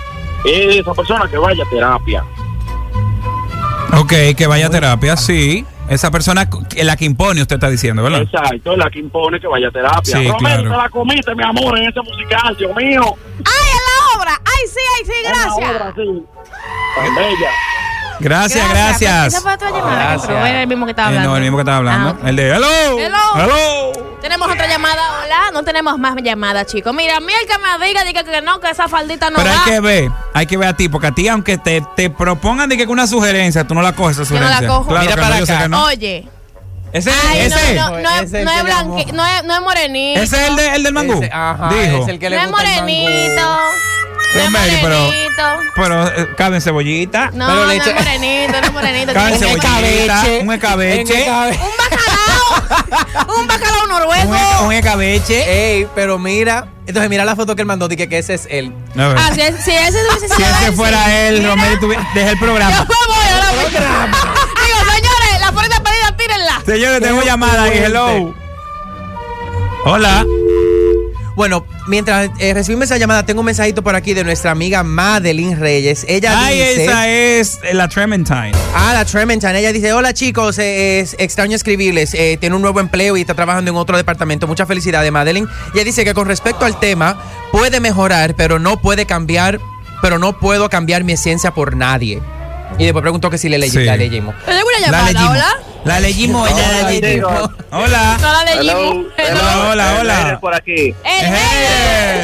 Es 0.45 0.77
esa 0.77 0.95
persona 0.95 1.29
que 1.29 1.37
vaya 1.38 1.65
a 1.65 1.71
terapia. 1.71 2.25
Ok, 3.99 4.12
que 4.37 4.47
vaya 4.47 4.67
a 4.67 4.71
terapia, 4.71 5.17
sí. 5.17 5.65
Esa 5.88 6.11
persona 6.11 6.49
es 6.77 6.85
la 6.85 6.97
que 6.97 7.07
impone, 7.07 7.41
usted 7.41 7.57
está 7.57 7.71
diciendo, 7.71 8.03
¿verdad? 8.03 8.21
Exacto, 8.21 8.73
es 8.73 8.79
la 8.79 8.91
que 8.91 8.99
impone 8.99 9.41
que 9.41 9.47
vaya 9.47 9.69
a 9.69 9.71
terapia. 9.71 10.03
Sí, 10.05 10.29
Romero, 10.29 10.38
claro. 10.38 10.62
te 10.62 10.77
la 10.77 10.88
comiste, 10.91 11.35
mi 11.35 11.43
amor, 11.45 11.79
en 11.79 11.88
ese 11.88 12.00
musical, 12.03 12.55
Dios 12.59 12.77
mío. 12.77 13.03
¡Ay, 13.45 13.69
en 13.71 13.83
la 13.88 14.21
obra! 14.21 14.41
¡Ay, 14.45 14.67
sí, 14.69 14.81
ay, 14.99 15.05
sí, 15.07 15.12
En 15.17 15.33
la 15.33 15.38
gracias! 15.38 15.71
obra, 15.71 15.95
sí. 15.97 16.25
Tan 16.95 17.15
bella. 17.15 17.50
Gracias, 18.21 18.69
gracias. 18.69 19.27
Esa 19.29 19.41
fue 19.41 19.55
otra 19.55 19.71
llamada, 19.71 19.95
Gracias. 19.97 20.27
pero 20.27 20.47
era 20.47 20.63
el 20.63 20.67
mismo 20.67 20.85
que 20.87 20.91
estaba 20.91 21.09
Eh, 21.09 21.11
hablando. 21.11 21.31
no, 21.31 21.37
el 21.37 21.43
mismo 21.43 21.57
que 21.57 21.63
estaba 21.63 21.77
hablando. 21.79 22.09
Ah, 22.09 22.13
ok. 22.13 22.27
El 22.29 22.37
de 22.37 22.49
hello. 22.49 22.99
Hello. 22.99 23.19
Hello. 23.37 23.93
Tenemos 24.21 24.49
otra 24.51 24.67
llamada, 24.67 25.03
hola. 25.25 25.51
No 25.53 25.63
tenemos 25.63 25.99
más 25.99 26.17
llamadas, 26.23 26.67
chicos. 26.67 26.93
Mira, 26.95 27.17
a 27.19 27.21
mí 27.21 27.33
el 27.33 27.47
que 27.49 27.55
me 27.59 27.87
diga, 27.87 28.05
diga 28.05 28.25
que 28.25 28.43
no, 28.43 28.59
que 28.61 28.71
esa 28.71 28.89
faldita 28.89 29.31
no 29.31 29.37
Pero 29.37 29.51
va. 29.51 29.65
hay 29.65 29.71
que 29.71 29.81
ver, 29.81 30.11
hay 30.35 30.47
que 30.47 30.57
ver 30.57 30.69
a 30.69 30.73
ti, 30.77 30.89
porque 30.89 31.07
a 31.07 31.13
ti, 31.13 31.29
aunque 31.29 31.59
te, 31.59 31.81
te 31.97 32.11
propongan 32.11 32.69
de 32.69 32.77
que 32.77 32.85
una 32.87 33.07
sugerencia, 33.07 33.65
tú 33.65 33.75
no 33.75 33.83
la 33.83 33.93
coges 33.93 34.19
esa 34.19 34.35
Yo 34.35 34.41
no 34.41 34.47
la 34.49 34.57
sugerencia. 34.57 34.69
cojo. 34.77 34.89
Claro 34.89 35.03
Mira 35.05 35.15
que 35.15 35.21
para 35.21 35.35
no, 35.35 35.41
yo 35.41 35.47
sé 35.47 35.53
acá. 35.53 35.63
que 35.63 35.69
no. 35.69 35.85
Oye. 35.85 36.29
Ese, 36.91 37.11
Ay, 37.31 37.41
ese, 37.41 37.75
no, 37.75 37.91
no, 37.91 37.99
no, 38.01 38.11
es- 38.17 38.23
Ese 38.23 38.45
no 38.45 38.51
es 38.51 38.63
que 38.63 38.69
llamó. 38.69 38.95
blanqui, 38.95 39.13
no 39.13 39.27
es, 39.27 39.45
no 39.45 39.55
es 39.55 39.61
morenito. 39.61 40.21
ese 40.23 40.37
es 40.43 40.49
el, 40.49 40.57
de, 40.57 40.75
el 40.75 40.83
del 40.83 40.93
mangú. 40.95 41.13
Ese- 41.23 41.31
ajá, 41.33 41.69
Dijo. 41.69 42.03
es 42.03 42.09
el 42.09 42.19
que 42.19 42.31
no 42.31 42.37
le 42.37 42.43
es 42.43 42.49
gusta 42.51 42.63
el 42.65 42.69
mangú. 42.81 43.03
morenito. 43.03 43.43
No 43.43 43.61
es 43.61 44.33
Pero, 44.33 44.51
Mary, 44.51 44.79
pero- 44.83 44.99
morenito. 45.05 45.28
Morenito. 45.42 45.73
Pero 45.76 46.07
eh, 46.09 46.28
cabe 46.37 46.57
en 46.57 46.62
cebollita. 46.62 47.30
No, 47.33 47.47
Pero 47.47 47.64
no 47.64 47.71
es 47.71 47.95
morenito, 47.95 48.52
no 48.61 48.66
es 48.66 48.73
morenito. 48.73 49.12
Cebollita. 49.12 50.25
Un 50.42 50.52
escabeche. 50.52 51.26
Un 51.30 51.47
bacalao. 51.78 53.37
un 53.40 53.47
bacalao 53.47 53.87
noruego. 53.87 54.35
e- 54.35 54.64
un 54.66 54.73
escabeche. 54.73 55.76
Ey, 55.76 55.87
pero 55.95 56.18
mira. 56.18 56.66
Entonces 56.87 57.11
mira 57.11 57.25
la 57.25 57.37
foto 57.37 57.54
que 57.54 57.62
él 57.62 57.66
mandó. 57.66 57.87
Dije 57.88 58.09
que 58.09 58.18
ese 58.18 58.35
es 58.35 58.47
él. 58.50 58.73
No, 58.95 59.11
Ah, 59.11 59.30
si, 59.35 59.40
si 59.40 59.71
ese 59.73 59.99
si 60.35 60.42
ese 60.42 60.73
fuera 60.73 61.04
sí. 61.04 61.11
él, 61.12 61.38
Mira, 61.40 61.50
Romero, 61.50 61.88
deja 62.14 62.30
el 62.30 62.35
Yo 62.38 62.40
programa. 62.40 62.80
me 62.80 62.87
voy 62.87 63.26
ahora 63.35 63.52
mismo. 63.52 63.78
Digo, 64.64 64.92
señores, 64.95 65.40
la 65.40 65.52
puerta 65.52 65.83
pedida, 65.83 66.16
tírenla. 66.16 66.62
Señores, 66.64 67.00
tenemos 67.00 67.25
llamada 67.25 67.64
ahí. 67.64 67.78
Hello. 67.85 68.35
Hola. 69.85 70.25
Bueno, 71.38 71.64
mientras 71.87 72.30
eh, 72.40 72.52
recibimos 72.52 72.87
esa 72.87 72.97
llamada, 72.99 73.25
tengo 73.25 73.38
un 73.42 73.47
mensajito 73.47 73.80
por 73.85 73.95
aquí 73.95 74.12
de 74.12 74.25
nuestra 74.25 74.50
amiga 74.50 74.83
Madeline 74.83 75.54
Reyes. 75.54 76.04
Ella 76.09 76.33
Ay, 76.37 76.59
dice... 76.59 76.85
esa 76.85 77.09
es 77.09 77.61
la 77.75 77.87
Trementine. 77.88 78.50
Ah, 78.75 78.90
la 78.92 79.04
Trementine. 79.04 79.57
Ella 79.61 79.73
dice, 79.73 79.92
hola 79.92 80.12
chicos, 80.12 80.59
eh, 80.59 80.99
es 80.99 81.14
extraño 81.21 81.54
escribirles. 81.54 82.12
eh, 82.14 82.38
tiene 82.40 82.57
un 82.57 82.62
nuevo 82.62 82.80
empleo 82.80 83.16
y 83.16 83.21
está 83.21 83.35
trabajando 83.35 83.71
en 83.71 83.76
otro 83.76 83.97
departamento. 83.97 84.49
Muchas 84.49 84.66
felicidades, 84.66 85.12
Madeline. 85.12 85.47
Ella 85.75 85.85
dice 85.85 86.04
que 86.04 86.12
con 86.12 86.26
respecto 86.26 86.64
al 86.64 86.80
tema, 86.80 87.16
puede 87.52 87.78
mejorar, 87.78 88.35
pero 88.35 88.59
no 88.59 88.80
puede 88.80 89.07
cambiar, 89.07 89.61
pero 90.02 90.18
no 90.18 90.40
puedo 90.40 90.68
cambiar 90.68 91.04
mi 91.04 91.12
esencia 91.12 91.52
por 91.54 91.76
nadie. 91.76 92.21
Y 92.78 92.85
después 92.85 93.02
preguntó 93.02 93.30
que 93.30 93.38
si 93.38 93.49
le, 93.49 93.59
ley- 93.59 93.71
Sí. 93.71 93.85
la 93.85 93.97
leímos. 93.97 94.35
¿Te 94.45 94.52
llegó 94.54 94.66
una 94.76 94.90
La 94.90 95.12
llamada, 95.12 95.30
hola? 95.30 95.54
La 95.88 96.00
leímos. 96.00 96.50
Hola, 96.50 96.83
la 96.83 96.90
leímos. 96.90 97.50
Hola. 97.71 98.18
No 98.21 98.33
la 98.33 98.45
leímos. 98.45 99.07
Hello, 99.16 99.30
Hello. 99.40 99.71
Hola, 99.71 99.71
hola, 99.71 99.97
hola. 100.00 100.38
Por 100.40 100.54
aquí. 100.54 100.88
Eh, 100.88 100.95
Eh. 101.04 102.23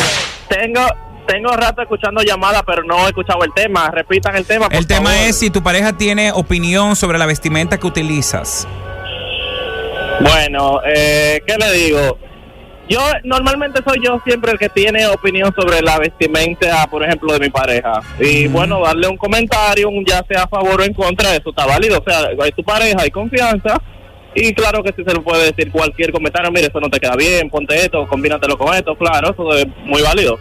Tengo 0.49 0.83
tengo 1.27 1.49
rato 1.57 1.81
escuchando 1.81 2.21
llamadas, 2.23 2.63
pero 2.67 2.83
no 2.85 3.07
he 3.07 3.09
escuchado 3.09 3.43
el 3.45 3.53
tema. 3.55 3.91
Repitan 3.91 4.37
el 4.37 4.45
tema. 4.45 4.67
por 4.69 4.77
El 4.77 4.87
tema 4.87 5.11
favor. 5.11 5.27
es 5.29 5.39
si 5.39 5.49
tu 5.49 5.63
pareja 5.63 5.95
tiene 5.95 6.31
opinión 6.33 6.95
sobre 6.95 7.17
la 7.17 7.25
vestimenta 7.25 7.79
que 7.79 7.87
utilizas. 7.87 8.69
Bueno, 10.21 10.81
eh, 10.87 11.41
¿qué 11.47 11.57
le 11.57 11.73
digo? 11.73 12.19
Yo 12.89 13.01
normalmente 13.25 13.81
soy 13.87 13.99
yo 14.05 14.21
siempre 14.25 14.53
el 14.53 14.59
que 14.59 14.69
tiene 14.69 15.07
opinión 15.07 15.55
sobre 15.57 15.81
la 15.81 15.99
vestimenta, 15.99 16.87
por 16.91 17.03
ejemplo, 17.03 17.33
de 17.33 17.41
mi 17.41 17.49
pareja. 17.49 18.01
Y 18.21 18.47
bueno, 18.49 18.83
darle 18.85 19.09
un 19.09 19.17
comentario, 19.17 19.89
un 19.89 20.05
ya 20.05 20.23
sea 20.29 20.43
a 20.43 20.49
favor 20.49 20.81
o 20.81 20.85
en 20.85 20.93
contra, 20.93 21.35
eso 21.35 21.51
está 21.51 21.65
válido. 21.67 21.99
O 21.99 22.05
sea, 22.07 22.29
hay 22.41 22.53
tu 22.53 22.63
pareja, 22.63 23.01
hay 23.01 23.11
confianza. 23.11 23.81
Y 24.35 24.53
claro 24.53 24.83
que 24.83 24.93
sí 24.97 25.03
se 25.07 25.15
le 25.15 25.21
puede 25.21 25.53
decir 25.53 25.71
cualquier 25.71 26.11
comentario, 26.11 26.51
mire, 26.51 26.67
eso 26.67 26.81
no 26.81 26.91
te 26.91 26.99
queda 26.99 27.15
bien, 27.15 27.49
ponte 27.49 27.77
esto, 27.77 28.07
combínatelo 28.09 28.59
con 28.59 28.75
esto, 28.75 28.97
claro, 28.97 29.31
eso 29.31 29.57
es 29.57 29.67
muy 29.85 30.03
válido. 30.03 30.39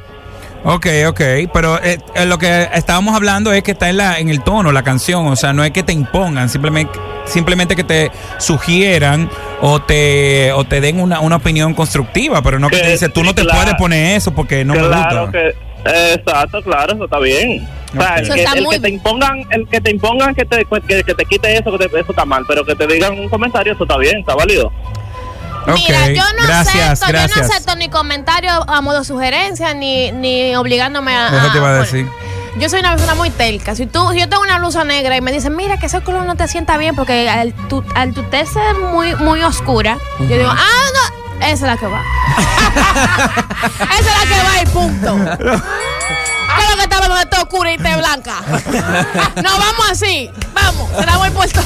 Ok, 0.66 0.88
ok, 1.08 1.22
pero 1.54 1.78
eh, 1.84 1.98
eh, 2.16 2.26
lo 2.26 2.38
que 2.38 2.70
estábamos 2.74 3.14
hablando 3.16 3.52
es 3.52 3.64
que 3.64 3.72
está 3.72 3.90
en, 3.90 3.98
la, 3.98 4.20
en 4.20 4.30
el 4.30 4.42
tono, 4.44 4.72
la 4.72 4.82
canción, 4.82 5.28
o 5.28 5.36
sea, 5.36 5.52
no 5.52 5.62
es 5.66 5.72
que 5.72 5.84
te 5.84 5.92
impongan, 5.92 6.48
simplemente, 6.48 6.98
simplemente 7.26 7.76
que 7.76 7.84
te 7.84 8.12
sugieran 8.40 9.30
o 9.62 9.82
te, 9.82 10.54
o 10.54 10.64
te 10.64 10.80
den 10.80 11.02
una, 11.02 11.20
una 11.20 11.36
opinión 11.36 11.74
constructiva, 11.74 12.42
pero 12.42 12.60
no 12.60 12.70
que, 12.70 12.78
Que 12.78 12.82
te 12.84 12.92
dice, 12.92 13.10
tú 13.10 13.24
no 13.26 13.36
te 13.36 13.42
claro. 13.44 13.60
puedes 13.60 13.76
poner 13.76 14.16
eso 14.16 14.34
porque 14.34 14.64
no 14.64 14.74
me 14.74 14.80
claro 14.88 15.24
gusta. 15.26 15.32
que 15.40 15.54
exacto 16.16 16.62
claro 16.64 16.94
eso 16.94 17.04
está 17.04 17.20
bien 17.20 17.68
o 17.94 18.02
sea, 18.02 18.16
el, 18.16 18.34
que, 18.34 18.44
el 18.44 18.64
muy 18.64 18.76
que 18.76 18.82
te 18.84 18.90
impongan 18.90 19.44
el 19.50 19.68
que 19.68 19.82
te 19.82 19.92
impongan 19.92 20.34
que 20.34 20.46
te 20.46 20.64
que, 20.88 21.04
que 21.04 21.14
te 21.14 21.26
quite 21.26 21.58
eso 21.58 21.78
que 21.78 21.90
te- 21.90 22.00
eso 22.00 22.12
está 22.12 22.24
mal 22.24 22.46
pero 22.48 22.64
que 22.64 22.74
te 22.74 22.88
digan 22.88 23.20
un 23.20 23.28
comentario 23.28 23.74
eso 23.74 23.84
está 23.84 23.98
bien 23.98 24.20
está 24.20 24.34
válido 24.34 24.72
Mira, 25.68 26.10
yo 26.10 26.24
no 26.38 26.44
gracias, 26.44 27.02
acepto, 27.02 27.14
yo 27.14 27.36
no 27.36 27.48
acepto 27.48 27.76
ni 27.76 27.90
comentario 27.90 28.52
a 28.52 28.82
modo 28.82 29.04
sugerencia 29.04 29.74
ni, 29.74 30.12
ni 30.12 30.56
obligándome 30.56 31.16
a. 31.16 31.28
Eso 31.28 31.52
te 31.52 31.58
iba 31.58 31.70
a 31.70 31.74
decir. 31.74 32.08
Yo 32.58 32.70
soy 32.70 32.82
una 32.82 32.92
persona 32.92 33.16
muy 33.16 33.32
telca. 33.32 33.74
Si 33.76 33.88
tú, 33.88 34.12
si 34.12 34.20
yo 34.20 34.30
tengo 34.30 34.44
una 34.44 34.60
blusa 34.60 34.84
negra 34.84 35.18
y 35.18 35.22
me 35.22 35.32
dicen, 35.32 35.56
mira 35.56 35.78
que 35.78 35.88
ese 35.88 36.02
color 36.02 36.26
no 36.26 36.36
te 36.36 36.48
sienta 36.48 36.78
bien 36.78 36.96
porque 36.96 37.28
al 37.30 37.54
tu, 37.68 37.84
al 37.96 38.14
tu 38.14 38.24
tez 38.24 38.50
ser 38.50 38.76
muy, 38.76 39.16
muy 39.16 39.42
oscura, 39.42 39.98
yo 40.20 40.28
digo, 40.28 40.52
ah, 40.52 40.58
no, 40.94 41.46
esa 41.48 41.54
es 41.54 41.62
la 41.62 41.78
que 41.78 41.88
va. 41.88 42.02
esa 43.80 44.00
es 44.00 44.06
la 44.06 44.36
que 44.36 44.44
va 44.44 44.62
y 44.62 44.66
punto. 44.68 45.16
¿Qué 46.56 46.64
es 46.64 46.70
lo 46.70 46.76
que 46.76 46.84
estaba 46.84 47.08
donde 47.08 47.24
está 47.24 47.42
oscura 47.42 47.72
y 47.72 47.78
te 47.78 47.96
blanca? 47.96 48.36
no, 49.38 49.58
vamos 49.58 49.90
así. 49.90 50.30
Vamos, 50.54 50.90
la 51.06 51.18
voy 51.18 51.30
puesto. 51.32 51.62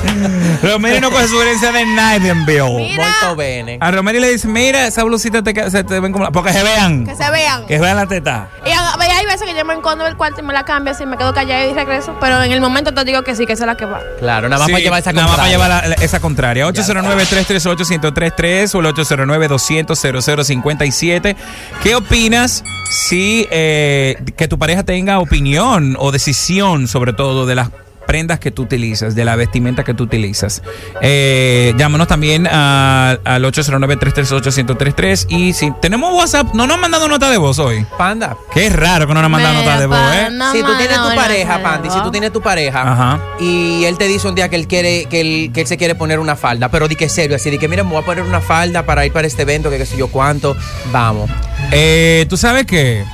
Romero 0.62 1.00
no 1.00 1.10
coge 1.10 1.26
sugerencia 1.28 1.72
de 1.72 1.84
Nightingale. 1.86 2.70
Mira. 2.76 3.06
Molto 3.20 3.36
bene. 3.36 3.78
A 3.80 3.90
Romero 3.90 4.20
le 4.20 4.30
dice, 4.32 4.46
mira, 4.48 4.86
esa 4.86 5.02
blusita 5.04 5.42
te, 5.42 5.52
queda- 5.54 5.70
se 5.70 5.82
te 5.84 5.98
ven 6.00 6.12
como 6.12 6.24
la... 6.24 6.30
Porque 6.30 6.52
se 6.52 6.62
vean. 6.62 7.04
Que 7.06 7.14
se 7.14 7.30
vean. 7.30 7.66
Que 7.66 7.78
vean 7.78 7.96
la 7.96 8.06
teta. 8.06 8.48
Y 8.66 8.70
hay 8.70 9.24
veces 9.26 9.42
que 9.48 9.54
yo 9.56 9.64
me 9.64 9.72
encondo 9.74 10.04
del 10.04 10.16
cuarto 10.16 10.40
y 10.40 10.44
me 10.44 10.52
la 10.52 10.64
cambio 10.64 10.92
así, 10.92 11.06
me 11.06 11.16
quedo 11.16 11.32
callada 11.34 11.64
y 11.66 11.72
regreso. 11.74 12.16
Pero 12.20 12.42
en 12.42 12.52
el 12.52 12.60
momento 12.60 12.92
te 12.94 13.04
digo 13.04 13.22
que 13.22 13.34
sí, 13.36 13.46
que 13.46 13.52
esa 13.54 13.64
es 13.64 13.68
la 13.68 13.76
que 13.76 13.84
va. 13.86 14.00
Claro, 14.18 14.48
nada 14.48 14.58
más 14.60 14.66
Sí, 14.66 14.72
para 14.72 14.82
llevar 14.84 15.00
esa 15.00 15.12
Nada 15.12 15.28
más 15.28 15.36
para 15.36 15.48
contraria. 15.50 15.68
llevar 15.68 15.88
la- 15.90 15.96
la- 15.96 16.04
esa 16.04 16.20
contraria. 16.20 16.66
809-338-1033 16.68 18.74
o 18.74 18.80
el 18.80 18.86
809-200-0057. 18.86 21.36
¿Qué 21.82 21.94
opinas 21.94 22.64
si 22.90 23.46
eh, 23.50 24.16
que 24.36 24.48
tu 24.48 24.58
pareja 24.58 24.82
tenga 24.82 25.18
opinión 25.18 25.96
o 25.98 26.10
decisión 26.12 26.88
sobre 26.88 27.12
todo 27.12 27.46
de 27.46 27.54
las 27.54 27.68
prendas 28.10 28.40
que 28.40 28.50
tú 28.50 28.62
utilizas, 28.62 29.14
de 29.14 29.24
la 29.24 29.36
vestimenta 29.36 29.84
que 29.84 29.94
tú 29.94 30.02
utilizas. 30.02 30.62
Eh, 31.00 31.72
llámanos 31.78 32.08
también 32.08 32.48
a- 32.50 33.18
al 33.24 33.44
809-338-1033 33.44 35.26
y 35.28 35.52
si 35.52 35.70
tenemos 35.80 36.12
WhatsApp, 36.12 36.48
no 36.54 36.66
nos 36.66 36.74
han 36.74 36.80
mandado 36.80 37.06
nota 37.06 37.30
de 37.30 37.36
voz 37.36 37.60
hoy. 37.60 37.86
Panda. 37.96 38.36
Qué 38.52 38.68
raro 38.68 39.06
que 39.06 39.14
no 39.14 39.20
nos 39.20 39.26
han 39.26 39.30
mandado 39.30 39.54
nota 39.54 39.78
de 39.78 39.86
voz, 39.86 39.98
¿eh? 40.14 40.28
No, 40.32 40.50
si 40.50 40.60
tú 40.60 40.76
tienes 40.76 40.96
tu 41.00 41.14
pareja, 41.14 41.58
no. 41.84 41.92
si 41.92 42.00
tú 42.02 42.10
tienes 42.10 42.32
tu 42.32 42.40
pareja 42.40 42.82
Ajá. 42.82 43.20
y 43.38 43.84
él 43.84 43.96
te 43.96 44.08
dice 44.08 44.26
un 44.26 44.34
día 44.34 44.48
que 44.48 44.56
él 44.56 44.66
quiere, 44.66 45.04
que 45.04 45.20
él, 45.20 45.50
que 45.54 45.60
él 45.60 45.66
se 45.68 45.76
quiere 45.76 45.94
poner 45.94 46.18
una 46.18 46.34
falda, 46.34 46.68
pero 46.68 46.88
di 46.88 46.96
que 46.96 47.08
serio, 47.08 47.36
así 47.36 47.48
de 47.48 47.58
que 47.58 47.68
mira, 47.68 47.84
me 47.84 47.90
voy 47.90 48.02
a 48.02 48.04
poner 48.04 48.24
una 48.24 48.40
falda 48.40 48.84
para 48.84 49.06
ir 49.06 49.12
para 49.12 49.28
este 49.28 49.42
evento, 49.42 49.70
que 49.70 49.78
qué 49.78 49.86
sé 49.86 49.96
yo 49.96 50.08
cuánto, 50.08 50.56
vamos. 50.90 51.30
Eh, 51.70 52.26
¿Tú 52.28 52.36
sabes 52.36 52.66
qué? 52.66 53.04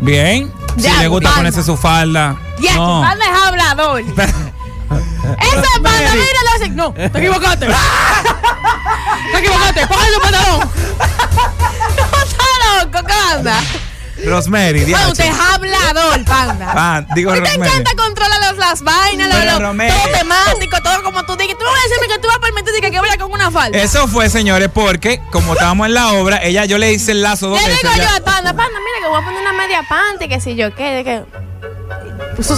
Bien. 0.00 0.50
Si 0.76 0.82
Ya, 0.82 0.98
le 1.00 1.08
gusta 1.08 1.24
palma. 1.28 1.36
ponerse 1.38 1.62
su 1.62 1.76
falda. 1.76 2.36
Ya, 2.58 2.74
no. 2.76 3.02
Panda 3.02 3.24
es 3.24 3.42
hablador. 3.46 4.02
Panda, 4.14 5.68
Mary. 5.80 6.04
mira, 6.12 6.42
le 6.44 6.50
hace. 6.56 6.68
No, 6.70 6.92
te 6.92 7.06
equivocaste. 7.18 7.66
te 9.32 9.38
equivocaste. 9.38 9.86
Coge 9.86 10.12
tu 10.14 10.20
pantalón. 10.20 10.60
no 11.96 12.18
está 12.22 12.44
loco, 12.84 13.06
¿qué 13.06 13.14
anda? 13.36 13.60
Rosemary, 14.24 14.80
DH. 14.84 15.08
usted 15.10 15.24
es 15.24 15.36
hablador, 15.38 16.24
panda. 16.24 16.72
Ah, 16.76 17.04
digo 17.14 17.30
A 17.30 17.34
ti 17.34 17.40
te 17.40 17.46
Rosemary. 17.48 17.70
encanta 17.70 17.90
controlar 17.96 18.40
las, 18.40 18.56
las 18.56 18.82
vainas, 18.82 19.28
lo- 19.28 19.34
Pero, 19.34 19.52
lo- 19.52 19.58
Rosemary. 19.60 19.92
todo 19.92 20.12
temático, 20.18 20.76
todo 20.82 21.02
como 21.02 21.24
tú 21.24 21.36
digas. 21.36 21.56
Tú 21.58 21.64
no 21.64 21.70
vas 21.70 21.80
a 21.80 21.88
decirme 21.88 22.14
que 22.14 22.20
tú 22.20 22.28
vas 22.28 22.36
a 22.36 22.40
permitir 22.40 22.74
que, 22.80 22.90
que 22.90 23.00
vaya 23.00 23.18
con 23.18 23.32
una 23.32 23.50
falda. 23.50 23.78
Eso 23.78 24.06
fue, 24.08 24.28
señores, 24.30 24.68
porque 24.72 25.20
como 25.30 25.52
estábamos 25.54 25.86
en 25.88 25.94
la 25.94 26.12
obra, 26.12 26.38
ella 26.42 26.64
yo 26.64 26.78
le 26.78 26.92
hice 26.92 27.12
el 27.12 27.22
lazo 27.22 27.48
dos 27.48 27.60
Le 27.60 27.68
veces. 27.68 27.82
digo 27.82 27.94
yo 27.96 28.02
a 28.08 28.20
Panda, 28.24 28.52
Panda, 28.54 28.78
mira 28.78 28.98
que 29.02 29.08
voy 29.08 29.20
a 29.20 29.24
poner 29.24 29.40
una 29.40 29.52
media 29.52 29.82
panty, 29.88 30.28
que 30.28 30.40
si 30.40 30.54
yo 30.54 30.74
qué, 30.74 30.90
de 30.92 31.04
que. 31.04 31.22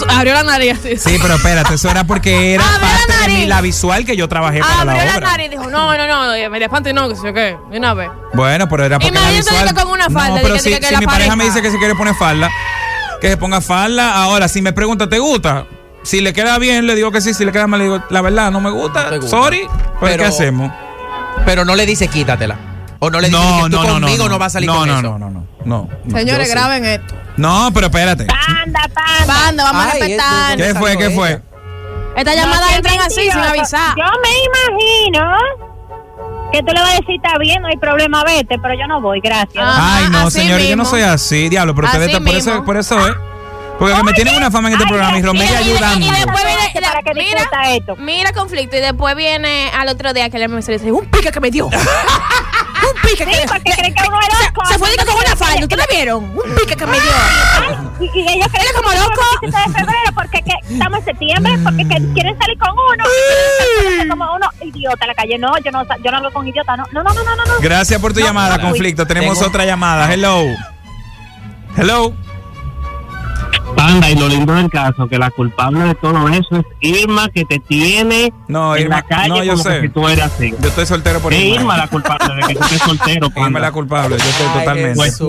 Abrió 0.09 0.35
la 0.35 0.43
nariz 0.45 0.79
así. 0.79 0.97
Sí, 0.97 1.19
pero 1.21 1.35
espérate, 1.35 1.75
eso 1.75 1.91
era 1.91 2.05
porque 2.05 2.55
era 2.55 2.65
Abre 2.65 2.87
la 2.87 3.07
parte 3.17 3.31
de 3.33 3.47
la 3.47 3.61
visual 3.61 4.05
que 4.05 4.17
yo 4.17 4.29
trabajé 4.29 4.61
para 4.61 4.81
Abrió 4.83 4.97
la 4.97 5.05
la 5.05 5.17
obra. 5.19 5.31
nariz 5.31 5.47
y 5.47 5.51
dijo, 5.51 5.69
no, 5.69 5.97
no, 5.97 6.07
no, 6.37 6.51
media 6.51 6.69
panty 6.69 6.93
no, 6.93 7.09
que 7.09 7.15
yo 7.17 7.33
qué, 7.35 7.57
de 7.71 7.79
una 7.79 7.93
vez. 7.95 8.11
Bueno, 8.35 8.69
pero 8.69 8.85
era 8.85 8.99
porque 8.99 9.13
la 9.15 9.21
Imagínate 9.21 9.51
visual. 9.51 9.75
que 9.75 9.83
con 9.83 9.91
una 9.93 10.11
falda, 10.11 10.37
No, 10.37 10.43
pero 10.43 10.59
si, 10.59 10.71
que 10.71 10.87
si 10.87 10.93
la 10.93 11.01
mi 11.01 11.07
pareja 11.07 11.31
pareja- 11.31 11.37
me 11.37 11.45
dice 11.45 11.61
que 11.63 11.71
se 11.71 11.79
quiere 11.79 11.95
poner 11.95 12.15
falda, 12.15 12.51
que 13.21 13.29
se 13.29 13.37
ponga 13.37 13.61
falda. 13.61 14.15
Ahora, 14.15 14.49
si 14.49 14.63
me 14.63 14.73
pregunta, 14.73 15.09
¿te 15.09 15.19
gusta? 15.19 15.67
Si 16.03 16.21
le 16.21 16.33
queda 16.33 16.59
bien, 16.59 16.87
le 16.87 16.95
digo 16.95 17.11
que 17.11 17.21
sí. 17.21 17.33
Si 17.35 17.45
le 17.45 17.53
queda 17.53 17.67
mal, 17.67 17.79
le 17.79 17.85
digo, 17.87 18.03
la 18.11 18.21
verdad, 18.21 18.51
no 18.51 18.61
me 18.61 18.71
gusta. 18.71 19.05
No 19.05 19.11
te 19.11 19.19
gusta. 19.19 19.37
Sorry. 19.37 19.67
Pues, 20.01 20.13
Pero- 20.13 20.23
¿qué 20.25 20.29
hacemos? 20.29 20.73
Pero 21.45 21.65
no 21.65 21.75
le 21.75 21.85
dice 21.87 22.09
quítatela. 22.09 22.57
O 23.07 23.11
no 23.11 23.21
le 23.21 23.29
dice 23.29 23.41
que 23.65 23.71
tú 23.71 23.77
conmigo 23.83 24.29
no, 24.29 24.39
vas 24.39 24.47
a 24.47 24.51
salir 24.51 24.69
no, 24.71 24.77
con 24.79 24.89
no, 24.89 24.95
eso. 24.95 25.03
no, 25.03 25.19
no, 25.19 25.31
no, 25.31 25.47
no, 25.65 25.89
no. 26.05 26.19
Señores, 26.19 26.51
graben 26.51 26.85
esto. 26.85 27.15
No, 27.37 27.71
pero 27.75 27.87
espérate. 27.87 28.27
Panda, 28.27 28.81
panda. 28.95 29.27
Panda, 29.35 29.65
vamos 29.65 29.83
a 29.87 29.91
respetar. 29.91 30.61
es- 30.61 30.67
¿Qué 30.73 30.79
fue? 30.79 30.97
¿Qué 30.99 31.11
fue? 31.11 31.43
Estas 32.17 32.37
llamadas 32.37 32.73
entran 32.77 33.01
así, 33.01 33.23
sin 33.31 33.41
avisar. 33.41 33.95
Yo 33.97 34.05
me 34.23 34.31
imagino 34.79 35.33
que 36.53 36.61
tú 36.61 36.73
le 36.73 36.81
vas 36.81 36.91
a 36.93 36.95
decir, 37.01 37.17
está 37.17 37.37
bien, 37.39 37.61
no 37.61 37.67
hay 37.69 37.77
problema, 37.77 38.23
vete, 38.23 38.57
pero 38.61 38.75
yo 38.75 38.87
no 38.87 39.01
voy, 39.01 39.21
gracias. 39.21 39.65
Ay, 39.67 40.05
no, 40.11 40.31
señores, 40.31 40.69
yo 40.69 40.77
no 40.77 40.85
soy 40.85 41.03
así, 41.03 41.49
diablo, 41.49 41.75
pero 41.75 41.89
ustedes 41.89 42.17
por 42.21 42.29
eso, 42.29 42.65
por 42.65 42.77
eso, 42.77 43.09
¿eh? 43.09 43.13
Porque 43.77 44.01
me 44.05 44.13
tienen 44.13 44.37
una 44.37 44.53
fama 44.53 44.69
en 44.69 44.75
este 44.75 44.85
Ay, 44.85 44.89
programa 44.91 45.19
y 45.19 45.23
Romero 45.23 45.47
Y- 45.47 45.49
y- 45.49 45.69
y- 45.69 45.73
ayudando. 45.73 46.07
y 46.07 46.11
después 46.11 46.45
viene, 46.45 46.87
Para 46.87 47.03
que 47.03 47.15
mira, 47.15 47.43
esto. 47.75 47.97
mira 47.97 48.33
conflicto 48.33 48.77
y 48.77 48.81
después 48.81 49.17
viene 49.17 49.69
al 49.77 49.89
otro 49.89 50.13
día 50.13 50.31
que 50.31 50.39
le 50.39 50.47
me 50.47 50.59
dice, 50.59 50.93
un 50.93 51.07
pique 51.07 51.33
que 51.33 51.41
me 51.41 51.51
dio. 51.51 51.69
pique 53.17 53.35
Sí, 53.35 53.41
porque 53.49 53.73
creen 53.73 53.95
que 53.95 54.03
uno 54.09 54.19
es 54.21 54.27
se, 54.39 54.45
loco. 54.45 54.67
se 54.67 54.79
fue 54.79 54.91
de 54.91 54.97
con 55.05 55.15
una 55.17 55.37
falda, 55.37 55.61
¿ustedes 55.63 55.87
vieron? 55.91 56.25
Un 56.25 56.55
pique 56.59 56.77
que 56.77 56.87
me 56.87 56.93
dio. 57.01 57.11
Y, 58.01 58.05
y 58.19 58.29
ellos 58.29 58.49
creen 58.51 58.67
como 58.77 58.91
que 58.91 58.97
loco. 58.99 59.13
es 59.13 59.43
el 59.43 59.51
17 59.51 59.69
de 59.71 59.79
febrero 59.79 60.11
porque 60.15 60.43
que 60.43 60.73
estamos 60.75 60.99
en 61.01 61.05
septiembre, 61.05 61.59
porque 61.63 61.85
que 61.89 62.13
quieren 62.15 62.39
salir 62.39 62.59
con 62.59 62.71
uno. 62.71 63.05
salir 63.85 64.09
como 64.09 64.35
uno 64.35 64.49
idiota 64.63 65.05
en 65.05 65.09
la 65.09 65.15
calle. 65.15 65.39
No, 65.39 65.57
yo 65.59 65.71
no, 65.71 65.83
yo 65.85 66.11
no 66.11 66.17
hablo 66.17 66.33
con 66.33 66.47
idiota. 66.49 66.77
No, 66.77 66.85
no, 66.93 67.03
no, 67.03 67.15
no, 67.15 67.23
no. 67.37 67.45
no. 67.45 67.53
Gracias 67.61 68.01
por 68.01 68.13
tu 68.13 68.21
No, 68.21 68.27
llamada, 68.27 68.57
no, 68.59 68.65
conflicto. 68.69 69.07
Tenemos 69.07 69.39
Tengo- 69.39 69.49
otra 69.49 69.65
llamada. 69.65 70.13
Hello. 70.13 70.45
Hello. 71.77 72.15
Panda, 73.85 74.09
y 74.11 74.15
lo 74.15 74.29
lindo 74.29 74.55
del 74.55 74.71
caso, 74.71 75.07
que 75.09 75.19
la 75.19 75.31
culpable 75.31 75.81
de 75.85 75.95
todo 75.97 76.27
eso 76.31 76.57
es 76.57 76.65
Irma, 76.81 77.29
que 77.29 77.45
te 77.45 77.59
tiene 77.59 78.33
No, 78.49 78.75
en 78.77 78.85
Irma, 78.85 78.97
la 78.97 79.03
calle 79.03 79.29
no, 79.29 79.45
yo 79.45 79.53
como 79.53 79.63
sé. 79.63 79.75
que 79.75 79.81
si 79.83 79.89
tú 79.91 80.09
eres 80.09 80.25
así. 80.25 80.55
Yo 80.59 80.69
estoy 80.69 80.87
soltero 80.87 81.21
por 81.21 81.35
Es 81.35 81.41
Irma. 81.41 81.57
Irma 81.61 81.77
la 81.77 81.89
culpable 81.89 82.35
de 82.35 82.41
que 82.47 82.55
tú 82.55 82.65
estés 82.65 82.79
soltero, 82.81 83.27
Irma 83.27 83.35
Panda. 83.43 83.59
es 83.59 83.63
la 83.63 83.73
culpable, 83.73 84.17
yo 84.17 84.25
estoy 84.25 84.47
totalmente. 84.59 84.97
Pues. 84.97 85.21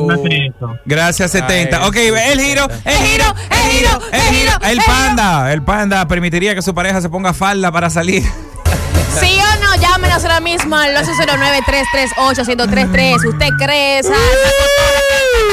Gracias, 0.85 1.31
70. 1.31 1.79
Ay, 1.81 1.87
ok, 1.89 1.95
el 1.97 2.39
giro, 2.39 2.65
el 2.85 2.97
giro, 2.97 3.25
el 3.49 3.71
giro, 3.71 3.89
el 4.13 4.21
giro. 4.21 4.51
El 4.63 4.79
panda, 4.85 5.51
el 5.51 5.61
panda 5.61 6.07
permitiría 6.07 6.55
que 6.55 6.61
su 6.61 6.73
pareja 6.73 7.01
se 7.01 7.09
ponga 7.09 7.33
falda 7.33 7.73
para 7.73 7.89
salir. 7.89 8.23
¿Sí 9.19 9.37
o 9.37 9.55
no? 9.63 9.75
Llámenos 9.81 10.23
ahora 10.23 10.39
mismo 10.39 10.77
al 10.77 10.95
809-338-1033. 10.95 13.25
¿Usted 13.27 13.49
cree 13.59 13.99
esa, 13.99 14.13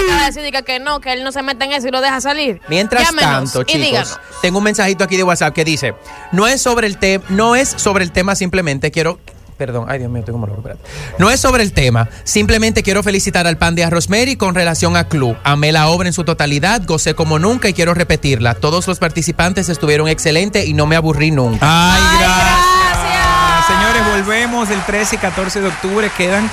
acaba 0.03 0.21
de 0.21 0.27
decir 0.27 0.43
diga 0.43 0.63
que 0.63 0.79
no, 0.79 1.01
que 1.01 1.13
él 1.13 1.25
no 1.25 1.33
se 1.33 1.43
mete 1.43 1.65
en 1.65 1.73
eso 1.73 1.89
y 1.89 1.91
lo 1.91 2.01
deja 2.01 2.21
salir? 2.21 2.61
Mientras 2.69 3.05
Llámenos 3.05 3.53
tanto, 3.53 3.65
chicos, 3.65 4.19
tengo 4.41 4.59
un 4.59 4.65
mensajito 4.65 5.05
aquí 5.05 5.17
de 5.17 5.25
WhatsApp 5.25 5.55
que 5.55 5.65
dice, 5.65 5.95
no 6.33 6.47
es 6.47 6.63
sobre 6.63 6.87
el 6.87 6.99
tema, 6.99 7.25
no 7.29 7.57
es 7.57 7.69
sobre 7.69 8.05
el 8.05 8.13
tema 8.13 8.35
simplemente 8.35 8.91
quiero 8.91 9.19
Perdón, 9.59 9.87
ay 9.89 10.01
Dios 10.01 10.11
mío, 10.11 10.21
estoy 10.21 10.33
como 10.33 10.47
loco, 10.49 10.59
espérate. 10.59 10.83
No 11.19 11.31
es 11.31 11.39
sobre 11.39 11.63
el 11.63 11.73
tema, 11.73 12.09
simplemente 12.25 12.83
quiero 12.83 13.05
felicitar 13.05 13.47
al 13.47 13.59
pan 13.59 13.77
de 13.77 13.89
Rosemary 13.89 14.35
con 14.35 14.57
relación 14.57 14.97
a 14.97 15.05
Club. 15.07 15.37
Amé 15.45 15.71
la 15.71 15.87
obra 15.89 16.09
en 16.09 16.13
su 16.13 16.25
totalidad, 16.25 16.83
gocé 16.85 17.15
como 17.15 17.39
nunca 17.39 17.69
y 17.69 17.73
quiero 17.73 17.95
repetirla. 17.95 18.55
Todos 18.55 18.89
los 18.89 18.99
participantes 18.99 19.69
estuvieron 19.69 20.09
excelentes 20.09 20.67
y 20.67 20.73
no 20.73 20.87
me 20.87 20.97
aburrí 20.97 21.31
nunca. 21.31 21.59
Ay, 21.63 22.03
Ay, 22.03 22.19
gracias. 22.19 22.47
gracias. 22.91 23.67
Señores, 23.67 24.25
volvemos 24.25 24.71
el 24.71 24.83
13 24.85 25.15
y 25.15 25.19
14 25.19 25.61
de 25.61 25.69
octubre. 25.69 26.11
Quedan 26.17 26.51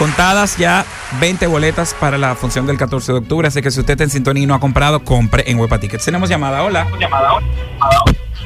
contadas 0.00 0.56
ya 0.56 0.84
20 1.20 1.46
boletas 1.46 1.94
para 1.94 2.18
la 2.18 2.34
función 2.34 2.66
del 2.66 2.76
14 2.78 3.12
de 3.12 3.18
octubre. 3.18 3.46
Así 3.46 3.60
que 3.62 3.70
si 3.70 3.78
usted 3.78 3.92
está 3.92 4.02
en 4.04 4.10
sintonía 4.10 4.42
y 4.42 4.46
no 4.46 4.54
ha 4.54 4.60
comprado, 4.60 5.04
compre 5.04 5.44
en 5.48 5.60
Huepa 5.60 5.78
Tickets. 5.78 6.04
Tenemos 6.04 6.28
llamada. 6.28 6.62
Hola. 6.64 6.88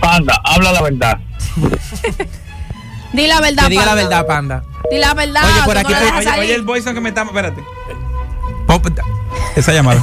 Panda, 0.00 0.38
habla 0.44 0.72
la 0.72 0.82
verdad. 0.82 1.18
Di 3.12 3.26
la 3.28 3.40
verdad, 3.40 3.68
diga 3.68 3.82
la 3.84 3.92
Panda. 3.92 4.02
verdad, 4.02 4.26
panda. 4.26 4.64
Di 4.90 4.98
la 4.98 5.14
verdad. 5.14 5.42
Oye, 5.44 5.62
por 5.64 5.78
aquí 5.78 5.92
no 5.92 6.20
te- 6.20 6.40
Oye, 6.40 6.54
el 6.54 6.62
voice 6.62 6.92
que 6.92 7.00
me 7.00 7.10
está. 7.10 7.22
Espérate. 7.22 7.62
Pop- 8.66 8.88
Esa 9.54 9.72
llamada. 9.72 10.02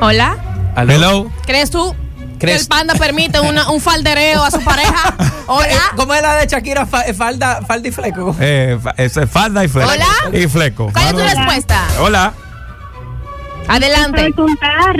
Hola. 0.00 0.36
Hello. 0.76 1.30
¿Crees 1.46 1.70
tú 1.70 1.94
¿Crees- 1.94 2.05
que 2.38 2.54
el 2.54 2.66
panda 2.66 2.94
permite 2.94 3.40
una- 3.40 3.70
un 3.70 3.80
faldereo 3.80 4.42
a 4.44 4.50
su 4.50 4.60
pareja? 4.62 5.14
Eh, 5.46 5.48
Hola. 5.52 5.80
¿Cómo 5.94 6.12
es 6.12 6.22
la 6.22 6.34
de 6.34 6.46
Shakira? 6.48 6.88
Eh, 7.06 7.14
falda, 7.14 7.60
falda 7.64 7.86
y 7.86 7.92
fleco. 7.92 8.34
Eh, 8.40 8.76
eso 8.96 9.22
es 9.22 9.30
falda 9.30 9.64
y 9.64 9.68
fleco. 9.68 9.88
Hola. 9.88 10.36
Y 10.36 10.48
fleco. 10.48 10.90
¿Cuál 10.92 11.04
es 11.06 11.12
tu 11.12 11.18
respuesta? 11.18 11.84
Hola. 12.00 12.32
Adelante. 13.68 14.32
contar. 14.32 14.96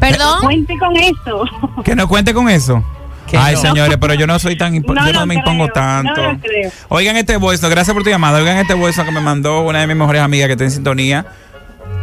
Perdón. 0.00 0.42
Cuente 0.42 0.74
con 0.78 0.96
eso. 0.96 1.44
Que 1.84 1.96
no 1.96 2.06
cuente 2.08 2.32
con 2.34 2.48
eso. 2.48 2.84
Que 3.26 3.36
Ay, 3.36 3.54
no. 3.56 3.60
señores, 3.60 3.96
pero 4.00 4.14
yo 4.14 4.26
no 4.26 4.38
soy 4.38 4.56
tan 4.56 4.74
No 4.74 5.06
yo 5.06 5.12
no 5.12 5.26
me 5.26 5.34
creo, 5.34 5.38
impongo 5.40 5.66
no 5.66 5.72
tanto. 5.72 6.22
lo 6.22 6.38
creo. 6.40 6.70
Oigan 6.88 7.16
este 7.16 7.36
voice, 7.36 7.66
gracias 7.68 7.92
por 7.94 8.02
tu 8.02 8.08
llamada. 8.10 8.38
Oigan 8.38 8.56
este 8.58 8.74
voice 8.74 9.02
que 9.04 9.10
me 9.10 9.20
mandó 9.20 9.60
una 9.62 9.80
de 9.80 9.86
mis 9.86 9.96
mejores 9.96 10.22
amigas 10.22 10.46
que 10.46 10.52
está 10.52 10.64
en 10.64 10.70
sintonía. 10.70 11.26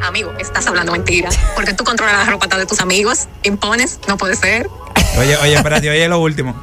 Amigo, 0.07 0.33
estás 0.39 0.67
hablando 0.67 0.91
mentira. 0.91 1.29
Porque 1.55 1.73
tú 1.73 1.83
controlas 1.83 2.15
la 2.15 2.31
ropa 2.31 2.47
de 2.47 2.65
tus 2.65 2.79
amigos, 2.79 3.27
impones, 3.43 3.99
no 4.07 4.17
puede 4.17 4.35
ser. 4.35 4.69
Oye, 5.17 5.35
oye, 5.37 5.55
espérate, 5.55 5.89
oye 5.89 6.07
lo 6.07 6.19
último. 6.19 6.55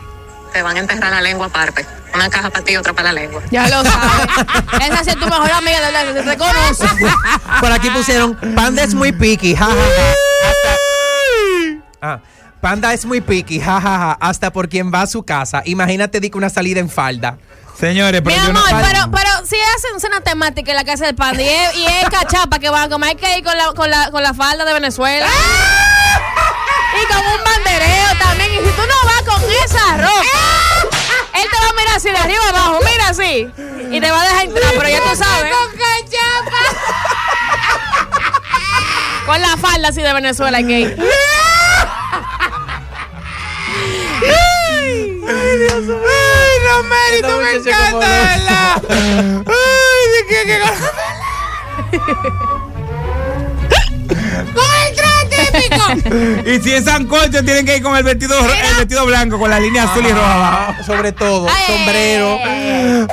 Te 0.53 0.63
van 0.63 0.77
a 0.77 0.81
enterrar 0.81 1.11
la 1.11 1.21
lengua 1.21 1.47
aparte. 1.47 1.85
Una 2.15 2.29
caja 2.29 2.51
para 2.51 2.65
ti 2.65 2.75
y 2.75 2.77
otra 2.77 2.93
para 2.93 3.13
la 3.13 3.21
lengua. 3.21 3.43
Ya 3.51 3.69
lo 3.69 3.83
sabes. 3.85 4.27
Esa 5.01 5.11
es 5.11 5.19
tu 5.19 5.27
mejor 5.27 5.51
amiga 5.51 5.81
de 5.81 5.93
la 5.93 6.05
que 6.05 6.31
te 6.31 6.37
conoce. 6.37 6.87
Por 7.61 7.73
aquí 7.73 7.91
pusieron, 7.91 8.37
Panda 8.55 8.85
es 8.85 8.95
muy 8.95 9.13
picky, 9.13 9.57
jajaja. 9.57 9.77
Ah, 12.01 12.21
Panda 12.61 12.93
es 12.93 13.05
muy 13.05 13.21
picky, 13.21 13.61
jajaja. 13.61 14.13
Hasta 14.21 14.53
por 14.53 14.69
quien 14.69 14.93
va 14.93 15.03
a 15.03 15.07
su 15.07 15.25
casa. 15.25 15.63
Imagínate, 15.65 16.21
di 16.21 16.31
una 16.35 16.51
salida 16.51 16.81
en 16.81 16.89
falda. 16.89 17.39
Señores, 17.79 18.23
Mi 18.25 18.33
pero 18.33 18.53
no. 18.53 18.65
amor, 18.65 18.83
pero, 18.89 19.11
pero 19.11 19.31
si 19.47 19.57
hacen 19.61 19.97
una 20.09 20.21
temática 20.21 20.71
en 20.71 20.77
la 20.77 20.85
casa 20.85 21.05
del 21.07 21.15
panda 21.17 21.43
y 21.43 21.49
es, 21.49 21.75
y 21.77 21.85
es 21.87 22.09
cachapa 22.11 22.59
que 22.59 22.69
van 22.71 22.83
a 22.85 22.89
comer, 22.89 23.11
hay 23.11 23.17
que 23.17 23.39
ir 23.39 23.45
con 23.45 23.57
la, 23.57 23.73
con 23.73 23.91
la, 23.91 24.11
con 24.11 24.23
la 24.23 24.33
falda 24.35 24.65
de 24.65 24.73
Venezuela. 24.73 25.27
Y 27.01 27.05
con 27.13 27.19
un 27.27 27.43
bandereo 27.45 28.15
también. 28.21 28.53
Y 28.53 28.57
si 28.59 28.71
tú 28.73 28.83
no 28.83 29.09
vas 29.09 29.23
con 29.23 29.43
esa 29.65 29.97
ropa, 29.97 30.23
él 31.35 31.49
te 31.51 31.57
va 31.59 31.69
a 31.71 31.73
mirar 31.73 31.97
así 31.97 32.11
de 32.11 32.19
arriba 32.19 32.49
abajo, 32.51 32.79
mira 32.85 33.09
así. 33.09 33.49
Y 33.91 34.01
te 34.01 34.11
va 34.11 34.21
a 34.21 34.25
dejar 34.27 34.45
entrar, 34.45 34.73
pero 34.77 34.89
ya 34.89 35.01
tú 35.01 35.17
sabes. 35.17 35.51
Con 35.53 35.71
cachapa. 35.73 36.59
Con 39.27 39.41
la 39.41 39.57
falda 39.57 39.89
así 39.89 40.03
de 40.03 40.13
Venezuela 40.13 40.59
hay 40.59 40.67
que 40.67 40.97
ir. 46.81 46.87
Ay, 46.93 47.23
Romero, 47.23 47.29
tú 47.29 47.35
me 47.43 47.53
encanta, 47.71 48.09
¿verdad? 48.09 48.83
Ay, 49.47 50.03
de 50.13 50.21
que, 50.29 50.39
que 50.47 50.57
Y 56.47 56.61
si 56.63 56.73
es 56.73 56.85
sancocho, 56.85 57.45
tienen 57.45 57.65
que 57.67 57.77
ir 57.77 57.83
con 57.83 57.97
el 57.97 58.03
vestido, 58.05 58.39
ro- 58.39 58.53
el 58.53 58.77
vestido 58.79 59.07
blanco, 59.07 59.39
con 59.39 59.51
la 59.51 59.61
línea 59.61 59.85
azul 59.85 60.05
y 60.07 60.11
roja 60.13 60.35
abajo. 60.35 60.83
Sobre 60.85 61.13
todo, 61.13 61.47
Ay, 61.49 61.65
sombrero. 61.67 62.39
ay, 62.43 63.07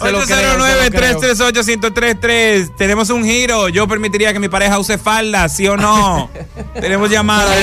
Se 0.00 0.10
lo 0.12 0.20
creo, 0.22 0.52
se 0.52 0.58
lo 0.58 1.50
809-338-1033. 1.52 2.76
Tenemos 2.76 3.10
un 3.10 3.24
giro. 3.24 3.68
Yo 3.68 3.86
permitiría 3.86 4.32
que 4.32 4.38
mi 4.40 4.48
pareja 4.48 4.78
use 4.78 4.98
falda, 4.98 5.48
¿sí 5.48 5.66
o 5.68 5.76
no? 5.76 6.30
Tenemos 6.80 7.08
llamada. 7.10 7.54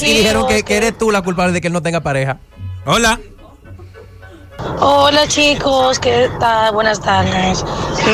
Y 0.00 0.14
dijeron 0.14 0.46
que, 0.46 0.62
que 0.62 0.76
eres 0.76 0.96
tú 0.98 1.10
la 1.10 1.22
culpable 1.22 1.52
de 1.52 1.60
que 1.60 1.66
él 1.68 1.72
no 1.72 1.82
tenga 1.82 2.00
pareja. 2.00 2.38
Hola. 2.84 3.18
Hola 4.58 5.28
chicos, 5.28 6.00
¿qué 6.00 6.28
tal? 6.40 6.72
Buenas 6.72 7.00
tardes. 7.00 7.64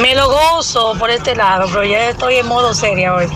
Me 0.03 0.15
lo 0.15 0.29
gozo 0.29 0.95
por 0.99 1.09
este 1.09 1.35
lado, 1.35 1.67
pero 1.69 1.85
ya 1.85 2.11
estoy 2.11 2.37
en 2.37 2.47
modo 2.47 2.75
seria 2.75 3.15
hoy, 3.15 3.27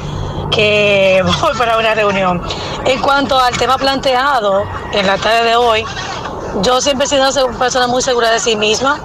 que 0.50 1.24
voy 1.40 1.56
para 1.56 1.78
una 1.78 1.94
reunión. 1.94 2.42
En 2.84 3.00
cuanto 3.00 3.38
al 3.38 3.56
tema 3.56 3.78
planteado 3.78 4.64
en 4.92 5.06
la 5.06 5.16
tarde 5.16 5.44
de 5.44 5.56
hoy, 5.56 5.86
yo 6.60 6.82
siempre 6.82 7.06
he 7.06 7.08
sido 7.08 7.26
una 7.46 7.58
persona 7.58 7.86
muy 7.86 8.02
segura 8.02 8.30
de 8.30 8.40
sí 8.40 8.56
misma, 8.56 9.00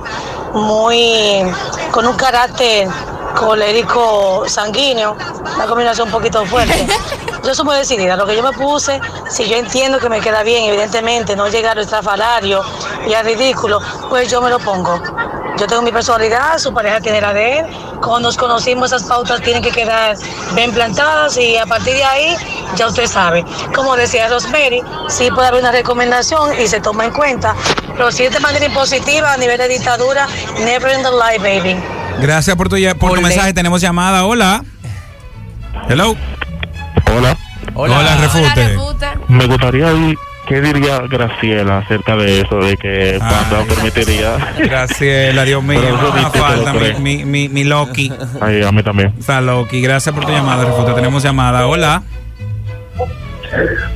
muy 0.53 1.41
con 1.91 2.05
un 2.05 2.15
carácter 2.17 2.89
colérico 3.37 4.43
sanguíneo, 4.47 5.15
una 5.55 5.65
combinación 5.65 6.07
un 6.07 6.11
poquito 6.11 6.45
fuerte. 6.45 6.87
Yo 7.43 7.53
soy 7.53 7.65
muy 7.65 7.75
decidida, 7.75 8.15
lo 8.15 8.25
que 8.25 8.37
yo 8.37 8.41
me 8.41 8.53
puse, 8.53 9.01
si 9.29 9.49
yo 9.49 9.57
entiendo 9.57 9.99
que 9.99 10.07
me 10.07 10.21
queda 10.21 10.43
bien, 10.43 10.63
evidentemente 10.63 11.35
no 11.35 11.49
llegar 11.49 11.77
al 11.77 11.83
estrafalario 11.83 12.63
y 13.07 13.13
al 13.13 13.25
ridículo, 13.25 13.79
pues 14.09 14.29
yo 14.29 14.41
me 14.41 14.49
lo 14.49 14.59
pongo. 14.59 15.01
Yo 15.57 15.67
tengo 15.67 15.81
mi 15.83 15.91
personalidad, 15.91 16.57
su 16.57 16.73
pareja 16.73 16.99
tiene 16.99 17.21
la 17.21 17.33
de 17.33 17.59
él. 17.59 17.65
Cuando 18.01 18.21
nos 18.21 18.37
conocimos, 18.37 18.91
esas 18.91 19.03
pautas 19.03 19.41
tienen 19.41 19.61
que 19.61 19.71
quedar 19.71 20.17
bien 20.55 20.71
plantadas 20.71 21.37
y 21.37 21.57
a 21.57 21.65
partir 21.65 21.93
de 21.95 22.03
ahí, 22.03 22.35
ya 22.75 22.87
usted 22.87 23.05
sabe. 23.05 23.45
Como 23.75 23.95
decía 23.95 24.27
Rosemary, 24.29 24.81
sí 25.09 25.29
puede 25.31 25.47
haber 25.47 25.61
una 25.61 25.71
recomendación 25.71 26.59
y 26.59 26.67
se 26.67 26.81
toma 26.81 27.05
en 27.05 27.11
cuenta, 27.11 27.55
pero 27.95 28.11
si 28.11 28.23
es 28.23 28.33
de 28.33 28.39
manera 28.39 28.65
impositiva 28.65 29.33
a 29.33 29.37
nivel 29.37 29.57
de 29.57 29.67
dictadura, 29.67 30.27
never 30.59 30.91
in 30.91 31.03
the 31.03 31.11
life, 31.11 31.39
baby. 31.39 31.79
Gracias 32.19 32.55
por 32.55 32.67
tu, 32.67 32.75
por 32.99 33.13
tu 33.13 33.21
mensaje. 33.21 33.53
Tenemos 33.53 33.79
llamada. 33.79 34.25
Hola. 34.25 34.63
Hello. 35.87 36.15
Hola. 37.15 37.37
Hola, 37.75 37.99
Hola, 37.99 38.15
refute. 38.17 38.67
refute. 38.69 39.07
Me 39.27 39.45
gustaría 39.47 39.87
oír 39.87 40.17
qué 40.47 40.61
diría 40.61 40.99
Graciela 41.09 41.79
acerca 41.79 42.15
de 42.15 42.41
eso, 42.41 42.57
de 42.57 42.77
que 42.77 43.17
Panda 43.19 43.59
Ay. 43.59 43.65
permitiría. 43.67 44.37
Graciela, 44.57 45.43
Dios 45.43 45.63
mío. 45.63 45.81
Falta, 46.33 46.73
lo 46.73 46.79
mi, 46.79 46.93
mi, 46.93 47.25
mi, 47.25 47.49
mi 47.49 47.63
Loki. 47.63 48.11
Ay, 48.41 48.63
a 48.63 48.71
mí 48.71 48.83
también. 48.83 49.13
Está 49.17 49.41
Loki. 49.41 49.81
Gracias 49.81 50.13
por 50.13 50.25
tu 50.25 50.31
llamada, 50.31 50.65
Refuta. 50.65 50.95
Tenemos 50.95 51.23
llamada. 51.23 51.67
Hola. 51.67 52.03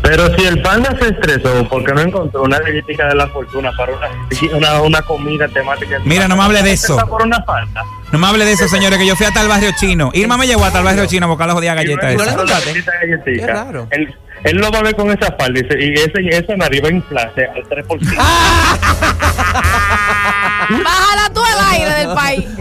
Pero 0.04 0.36
si 0.36 0.46
el 0.46 0.62
panda 0.62 0.96
se 1.00 1.10
estresó 1.10 1.68
porque 1.68 1.92
no 1.94 2.02
encontró 2.02 2.44
una 2.44 2.60
galletita 2.60 3.08
de 3.08 3.16
la 3.16 3.28
fortuna 3.28 3.72
para 3.76 3.92
una, 3.94 4.08
una, 4.56 4.82
una 4.82 5.02
comida 5.02 5.48
temática. 5.48 5.98
Mira, 6.06 6.28
no 6.28 6.38
me 6.38 6.44
hable 6.44 6.62
de 6.62 6.74
eso. 6.74 6.94
Está 6.94 7.08
por 7.08 7.24
una 7.24 7.42
falta. 7.44 7.84
No 8.12 8.20
me 8.20 8.28
hable 8.28 8.46
de 8.46 8.54
eso, 8.54 8.68
señores, 8.68 9.00
que 9.00 9.08
yo 9.08 9.16
fui 9.16 9.26
hasta 9.26 9.42
el 9.42 9.48
barrio 9.48 9.72
chino. 9.78 10.12
Irma 10.14 10.38
me 10.38 10.48
llevó 10.48 10.64
hasta 10.64 10.80
el 10.80 10.86
barrio 10.86 11.08
chino 11.08 11.26
a 11.26 11.30
buscar 11.30 11.48
la 11.48 11.54
jodida 11.54 11.74
galleta 11.74 12.14
¿No 12.14 12.24
le 12.24 12.32
esa. 12.32 12.62
Qué 13.26 13.48
raro. 13.48 13.88
Él, 13.92 14.16
él 14.50 14.58
lo 14.58 14.72
va 14.72 14.80
a 14.80 14.84
ver 14.84 14.96
con 14.96 15.10
esa 15.12 15.34
falda 15.38 15.60
y, 15.60 15.68
se- 15.68 15.84
y 15.86 15.94
ese, 15.94 16.38
esa 16.38 16.56
nariz 16.56 16.82
va 16.84 16.88
a 16.90 16.92
inflarse 16.92 17.46
al 17.46 17.64
3%. 17.64 18.18
Bájala 20.84 21.30
tú 21.34 21.42
al 21.44 21.72
aire 21.74 21.94
del 21.96 22.14
país. 22.14 22.46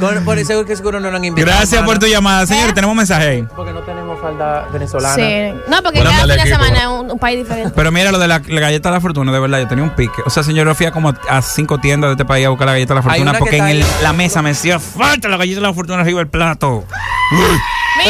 Con- 0.00 0.24
por 0.24 0.38
eso 0.38 0.64
que 0.64 0.74
seguro 0.74 1.00
no 1.00 1.10
lo 1.10 1.16
han 1.18 1.24
invitado. 1.24 1.54
Gracias 1.54 1.82
por 1.82 1.98
tu 1.98 2.06
llamada, 2.06 2.46
señores. 2.46 2.72
Tenemos 2.74 2.92
un 2.92 2.98
mensaje 2.98 3.26
ahí. 3.28 3.46
Porque 3.54 3.72
no 3.72 3.80
tenemos 3.80 4.18
falda 4.20 4.66
venezolana. 4.72 5.14
Sí. 5.14 5.52
No, 5.68 5.82
porque 5.82 5.98
Buenas 6.00 6.14
cada 6.14 6.26
tardes, 6.28 6.42
fin 6.42 6.44
de 6.44 6.50
equipo. 6.50 6.64
semana 6.64 6.80
es 6.80 6.86
un, 7.00 7.10
un 7.10 7.18
país 7.18 7.38
diferente. 7.38 7.72
Pero 7.76 7.92
mira 7.92 8.10
lo 8.10 8.18
de 8.18 8.26
la, 8.28 8.40
la 8.46 8.60
galleta 8.60 8.88
de 8.88 8.94
la 8.94 9.00
fortuna, 9.00 9.32
de 9.32 9.38
verdad, 9.40 9.58
yo 9.60 9.68
tenía 9.68 9.84
un 9.84 9.90
pique. 9.94 10.22
O 10.24 10.30
sea, 10.30 10.42
señor, 10.42 10.66
yo 10.66 10.74
fui 10.74 10.86
a 10.86 10.92
como 10.92 11.12
a, 11.28 11.42
cinco 11.42 11.78
tiendas 11.78 12.08
de 12.08 12.12
este 12.12 12.24
país 12.24 12.46
a 12.46 12.48
buscar 12.48 12.66
la 12.68 12.72
galleta 12.72 12.94
de 12.94 13.00
la 13.00 13.06
Hay 13.12 13.18
fortuna 13.20 13.30
una 13.32 13.38
que 13.38 13.38
porque 13.40 13.56
en 13.58 13.66
está 13.68 13.70
el- 13.72 13.82
ahí. 13.82 14.02
la 14.02 14.12
mesa 14.14 14.40
me 14.40 14.48
decía, 14.50 14.78
falta 14.80 15.28
la 15.28 15.36
galleta 15.36 15.60
de 15.60 15.66
la 15.66 15.74
fortuna 15.74 16.00
arriba 16.00 16.20
del 16.20 16.28
plato. 16.28 16.84
Pero 17.30 17.42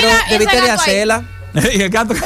Mira, 0.00 0.18
ese 0.26 0.32
debiste 0.34 0.56
de 0.56 0.62
ahí. 0.62 0.68
hacerla. 0.68 1.22
y 1.74 1.82
el 1.82 1.90
gato. 1.90 2.14
sí, 2.14 2.20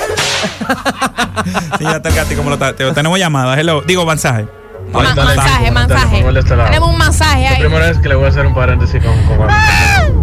ya 1.80 1.96
está 1.96 2.08
el 2.08 2.14
gato 2.14 2.36
como 2.36 2.48
lo 2.50 2.54
está. 2.54 2.74
te- 2.74 2.90
Tenemos 2.92 3.18
llamadas. 3.18 3.58
Hello. 3.58 3.82
Digo, 3.82 4.04
mensaje. 4.06 4.46
Ma- 4.92 5.02
Mensaje, 5.14 5.70
mensaje. 5.72 6.16
Manuel 6.16 6.34
de 6.34 6.40
este 6.40 6.54
lado. 6.56 6.68
Tenemos 6.70 6.90
un 6.90 6.98
masaje 6.98 7.42
La 7.42 7.50
ahí. 7.50 7.60
primera 7.60 7.86
vez 7.86 7.98
que 7.98 8.08
le 8.08 8.14
voy 8.14 8.26
a 8.26 8.28
hacer 8.28 8.46
un 8.46 8.54
paréntesis 8.54 9.02
con, 9.02 9.36
con 9.36 9.48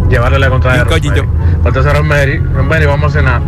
llevarle 0.09 0.39
la 0.39 0.49
contraria. 0.49 0.81
Entonces 0.81 1.85
Rosemary, 1.85 2.37
Rosemary, 2.39 2.85
vamos 2.85 3.13
a 3.13 3.19
cenar. 3.19 3.41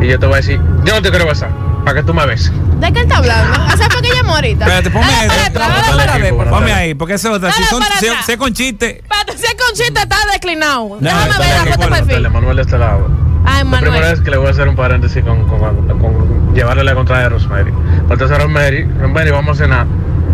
Y 0.00 0.08
yo 0.08 0.18
te 0.18 0.26
voy 0.26 0.34
a 0.34 0.36
decir, 0.38 0.58
yo 0.84 0.94
no 0.94 1.02
te 1.02 1.10
quiero 1.10 1.26
besar, 1.26 1.50
para 1.84 2.00
que 2.00 2.02
tú 2.06 2.12
me 2.14 2.24
beses. 2.26 2.50
¿De 2.80 2.92
qué 2.92 3.00
él 3.00 3.04
está 3.06 3.18
hablando? 3.18 3.60
¿Hace 3.62 3.88
por 3.88 4.00
qué 4.02 4.08
llamó 4.14 4.34
ahorita? 4.34 4.64
Espérate, 4.64 4.90
ponme 4.90 5.06
ahí. 5.14 6.32
Ponme 6.50 6.72
ahí, 6.72 6.94
porque 6.94 7.14
eso 7.14 7.28
es 7.30 7.36
otra. 7.36 7.52
Si 7.52 7.62
son, 7.64 7.80
para 7.80 7.96
si- 7.98 8.08
atrás. 8.08 8.26
si 8.26 8.32
es 8.32 8.38
con 8.38 8.52
chiste. 8.52 8.98
Espérate, 9.02 9.38
Si 9.38 9.82
está 9.82 10.16
declinado. 10.32 10.88
No, 10.88 10.96
Déjame 11.00 11.38
ver 11.38 11.64
la 11.66 11.72
foto 11.76 11.88
perfil. 11.90 12.30
Manuel 12.30 12.56
de 12.56 12.62
este 12.62 12.78
lado. 12.78 13.08
Ay, 13.44 13.58
La 13.58 13.64
Manuel. 13.64 13.82
primera 13.90 14.08
vez 14.10 14.20
que 14.20 14.30
le 14.30 14.36
voy 14.36 14.46
a 14.48 14.50
hacer 14.50 14.68
un 14.68 14.76
paréntesis 14.76 15.22
con, 15.22 15.46
con, 15.46 15.58
con 15.98 16.54
llevarle 16.54 16.84
la 16.84 16.94
contraria 16.94 17.26
a 17.26 17.28
Rosemary. 17.30 17.72
Entonces 18.10 18.30
Rosemary, 18.30 18.84
Rosemary, 19.00 19.30
vamos 19.30 19.60
a 19.60 19.64
cenar. 19.64 19.86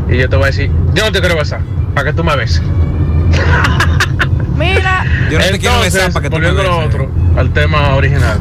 Y 0.08 0.16
yo 0.18 0.28
te 0.28 0.36
voy 0.36 0.44
a 0.44 0.46
decir, 0.48 0.70
yo 0.94 1.04
no 1.04 1.12
te 1.12 1.20
quiero 1.20 1.36
besar, 1.36 1.60
para 1.94 2.10
que 2.10 2.16
tú 2.16 2.24
me 2.24 2.34
beses. 2.36 2.62
Mira. 4.56 5.04
Yo 5.30 5.38
no 5.38 5.44
te 5.44 5.58
quiero 5.58 5.80
besar 5.80 6.12
para 6.12 6.22
que 6.22 6.30
tú 6.30 6.38
me 6.38 6.50
volviendo 6.50 6.60
a 6.60 6.64
lo 6.64 6.78
beses. 6.86 6.94
otro, 6.94 7.10
al 7.36 7.50
tema 7.52 7.94
original. 7.94 8.38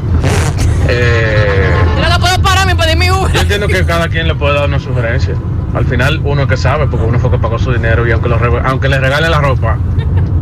Eh, 0.88 1.69
Yo 2.01 2.10
no 2.10 2.19
puedo 2.19 2.41
pararme 2.41 2.75
para 2.75 2.86
pedir 2.88 2.97
mi 2.99 3.12
Uber. 3.12 3.32
Yo 3.32 3.41
entiendo 3.41 3.67
que 3.67 3.86
cada 3.86 4.08
quien 4.10 4.27
le 4.27 4.36
puede 4.36 4.55
dar 4.55 4.67
una 4.67 4.79
sugerencia. 4.79 5.36
Al 5.73 5.86
final 5.86 6.19
uno 6.23 6.43
es 6.43 6.47
que 6.47 6.58
sabe, 6.58 6.88
porque 6.88 7.05
uno 7.05 7.19
fue 7.19 7.29
que 7.29 7.38
pagó 7.38 7.60
su 7.60 7.71
dinero 7.71 8.08
y 8.08 8.12
aunque, 8.12 8.27
lo 8.27 8.38
aunque 8.65 8.89
le 8.89 8.99
regale 8.99 9.29
la 9.29 9.39
ropa, 9.39 9.77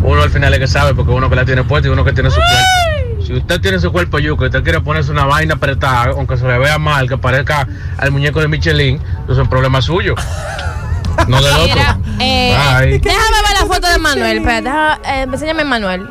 uno 0.03 0.21
al 0.21 0.29
final 0.29 0.53
es 0.53 0.59
que 0.59 0.67
sabe, 0.67 0.93
porque 0.93 1.11
uno 1.11 1.29
que 1.29 1.35
la 1.35 1.43
tiene 1.43 1.63
puesta 1.65 1.89
y 1.89 1.91
uno 1.91 2.05
que 2.05 2.13
tiene 2.13 2.29
su 2.29 2.37
cuerpo. 2.37 2.86
Si 3.27 3.33
usted 3.33 3.59
tiene 3.59 3.77
su 3.77 3.91
cuerpo 3.91 4.19
yuca 4.19 4.45
y 4.45 4.47
usted 4.47 4.63
quiere 4.63 4.79
ponerse 4.79 5.11
una 5.11 5.25
vaina 5.25 5.55
apretada, 5.55 6.11
aunque 6.11 6.37
se 6.37 6.47
le 6.47 6.57
vea 6.57 6.77
mal, 6.77 7.09
que 7.09 7.17
parezca 7.17 7.67
al 7.97 8.09
muñeco 8.11 8.39
de 8.39 8.47
Michelin, 8.47 9.01
eso 9.25 9.33
es 9.33 9.37
un 9.37 9.49
problema 9.49 9.81
suyo. 9.81 10.15
No 11.27 11.41
del 11.41 11.51
otro. 11.55 11.65
Mira, 11.65 11.97
eh, 12.83 12.99
déjame 13.03 13.41
ver 13.41 13.59
la 13.59 13.65
foto 13.65 13.87
de 13.89 13.97
Manuel. 13.97 14.37
Espérate, 14.37 14.63
deja- 14.69 14.99
eh, 15.03 15.21
enséñame 15.23 15.63
Manuel. 15.63 16.07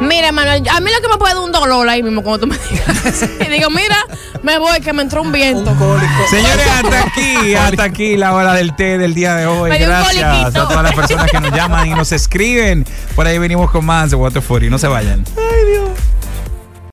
Mira, 0.00 0.32
Manuel, 0.32 0.66
a 0.68 0.80
mí 0.80 0.90
lo 0.90 1.00
que 1.02 1.08
me 1.12 1.18
puede 1.18 1.34
dar 1.34 1.42
un 1.44 1.52
dolor 1.52 1.86
ahí 1.86 2.02
mismo 2.02 2.22
cuando 2.22 2.46
tú 2.46 2.46
me 2.46 2.56
digas. 2.70 3.22
y 3.40 3.44
digo, 3.50 3.68
mira, 3.68 3.96
me 4.42 4.56
voy, 4.58 4.80
que 4.80 4.94
me 4.94 5.02
entró 5.02 5.20
un 5.20 5.32
viento. 5.32 5.70
Señores, 6.30 6.66
hasta 6.82 7.00
aquí, 7.02 7.54
hasta 7.54 7.82
aquí 7.84 8.16
la 8.16 8.32
hora 8.32 8.54
del 8.54 8.74
té 8.74 8.96
del 8.96 9.12
día 9.12 9.34
de 9.36 9.46
hoy. 9.46 9.70
Un 9.70 9.78
Gracias 9.78 10.46
a 10.46 10.50
todas 10.50 10.82
las 10.82 10.94
personas 10.94 11.30
que 11.30 11.38
nos 11.38 11.52
llaman 11.52 11.86
y 11.88 11.90
nos 11.90 12.10
escriben. 12.10 12.86
Por 13.14 13.26
ahí 13.26 13.36
venimos 13.38 13.70
con 13.70 13.84
más 13.84 14.10
de 14.10 14.16
Water 14.16 14.42
40. 14.42 14.70
No 14.70 14.78
se 14.78 14.88
vayan. 14.88 15.24